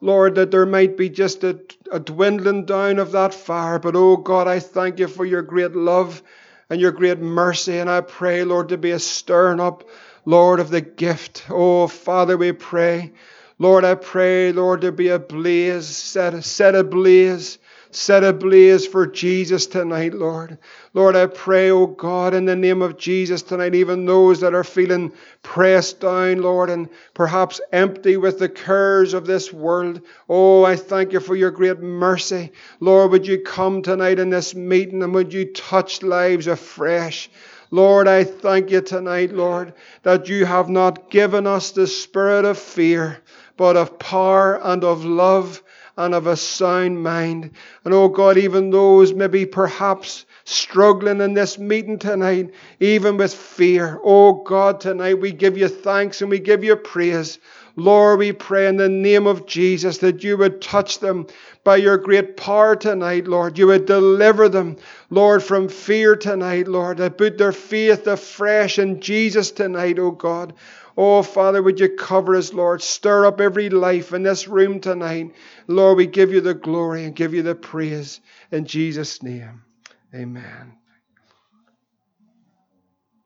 Lord, 0.00 0.36
that 0.36 0.50
there 0.50 0.66
might 0.66 0.96
be 0.96 1.08
just 1.08 1.44
a, 1.44 1.60
a 1.90 1.98
dwindling 2.00 2.64
down 2.66 2.98
of 2.98 3.12
that 3.12 3.34
fire. 3.34 3.78
But 3.78 3.96
oh 3.96 4.16
God, 4.16 4.46
I 4.46 4.60
thank 4.60 4.98
you 4.98 5.08
for 5.08 5.24
your 5.24 5.42
great 5.42 5.74
love 5.74 6.22
and 6.70 6.80
your 6.80 6.92
great 6.92 7.18
mercy. 7.18 7.78
And 7.78 7.90
I 7.90 8.00
pray, 8.00 8.44
Lord, 8.44 8.68
to 8.70 8.78
be 8.78 8.90
a 8.90 8.98
stirring 8.98 9.60
up, 9.60 9.88
Lord, 10.24 10.60
of 10.60 10.70
the 10.70 10.80
gift. 10.80 11.44
Oh, 11.48 11.86
Father, 11.86 12.36
we 12.36 12.52
pray. 12.52 13.12
Lord, 13.58 13.84
I 13.84 13.94
pray, 13.94 14.52
Lord, 14.52 14.82
to 14.82 14.92
be 14.92 15.08
a 15.08 15.18
blaze, 15.18 15.86
set, 15.86 16.44
set 16.44 16.74
ablaze 16.74 17.58
set 17.90 18.22
ablaze 18.22 18.86
for 18.86 19.06
Jesus 19.06 19.66
tonight, 19.66 20.14
Lord. 20.14 20.58
Lord, 20.94 21.16
I 21.16 21.26
pray, 21.26 21.70
oh 21.70 21.86
God, 21.86 22.34
in 22.34 22.44
the 22.44 22.56
name 22.56 22.82
of 22.82 22.98
Jesus 22.98 23.42
tonight, 23.42 23.74
even 23.74 24.04
those 24.04 24.40
that 24.40 24.54
are 24.54 24.64
feeling 24.64 25.12
pressed 25.42 26.00
down, 26.00 26.42
Lord, 26.42 26.70
and 26.70 26.88
perhaps 27.14 27.60
empty 27.72 28.16
with 28.16 28.38
the 28.38 28.48
cares 28.48 29.14
of 29.14 29.26
this 29.26 29.52
world. 29.52 30.00
Oh, 30.28 30.64
I 30.64 30.76
thank 30.76 31.12
you 31.12 31.20
for 31.20 31.36
your 31.36 31.50
great 31.50 31.80
mercy. 31.80 32.52
Lord, 32.80 33.10
would 33.12 33.26
you 33.26 33.40
come 33.40 33.82
tonight 33.82 34.18
in 34.18 34.30
this 34.30 34.54
meeting 34.54 35.02
and 35.02 35.14
would 35.14 35.32
you 35.32 35.46
touch 35.46 36.02
lives 36.02 36.46
afresh? 36.46 37.30
Lord, 37.70 38.08
I 38.08 38.24
thank 38.24 38.70
you 38.70 38.80
tonight, 38.80 39.32
Lord, 39.32 39.74
that 40.02 40.28
you 40.28 40.46
have 40.46 40.68
not 40.68 41.10
given 41.10 41.46
us 41.46 41.70
the 41.70 41.86
spirit 41.86 42.44
of 42.44 42.58
fear, 42.58 43.18
but 43.58 43.76
of 43.76 43.98
power 43.98 44.58
and 44.62 44.84
of 44.84 45.04
love 45.04 45.62
and 45.98 46.14
of 46.14 46.28
a 46.28 46.36
sound 46.36 47.02
mind. 47.02 47.50
And 47.84 47.92
oh 47.92 48.08
God, 48.08 48.38
even 48.38 48.70
those 48.70 49.12
maybe 49.12 49.44
perhaps 49.44 50.24
struggling 50.44 51.20
in 51.20 51.34
this 51.34 51.58
meeting 51.58 51.98
tonight, 51.98 52.54
even 52.80 53.16
with 53.16 53.34
fear. 53.34 54.00
Oh 54.02 54.44
God, 54.44 54.80
tonight 54.80 55.20
we 55.20 55.32
give 55.32 55.58
you 55.58 55.68
thanks 55.68 56.22
and 56.22 56.30
we 56.30 56.38
give 56.38 56.62
you 56.62 56.76
praise. 56.76 57.38
Lord, 57.74 58.20
we 58.20 58.32
pray 58.32 58.66
in 58.66 58.76
the 58.76 58.88
name 58.88 59.26
of 59.26 59.46
Jesus 59.46 59.98
that 59.98 60.24
you 60.24 60.36
would 60.36 60.60
touch 60.60 61.00
them 61.00 61.26
by 61.62 61.76
your 61.76 61.96
great 61.96 62.36
power 62.36 62.74
tonight, 62.74 63.28
Lord. 63.28 63.58
You 63.58 63.68
would 63.68 63.86
deliver 63.86 64.48
them, 64.48 64.76
Lord, 65.10 65.42
from 65.42 65.68
fear 65.68 66.16
tonight, 66.16 66.66
Lord. 66.66 66.98
That 66.98 67.18
put 67.18 67.38
their 67.38 67.52
faith 67.52 68.06
afresh 68.06 68.78
in 68.78 69.00
Jesus 69.00 69.50
tonight, 69.50 69.98
oh 69.98 70.12
God. 70.12 70.54
Oh, 71.00 71.22
Father, 71.22 71.62
would 71.62 71.78
you 71.78 71.90
cover 71.90 72.34
us, 72.34 72.52
Lord? 72.52 72.82
Stir 72.82 73.26
up 73.26 73.40
every 73.40 73.70
life 73.70 74.12
in 74.12 74.24
this 74.24 74.48
room 74.48 74.80
tonight. 74.80 75.32
Lord, 75.68 75.98
we 75.98 76.06
give 76.08 76.32
you 76.32 76.40
the 76.40 76.54
glory 76.54 77.04
and 77.04 77.14
give 77.14 77.34
you 77.34 77.42
the 77.44 77.54
praise 77.54 78.20
in 78.50 78.66
Jesus' 78.66 79.22
name. 79.22 79.62
Amen. 80.12 80.77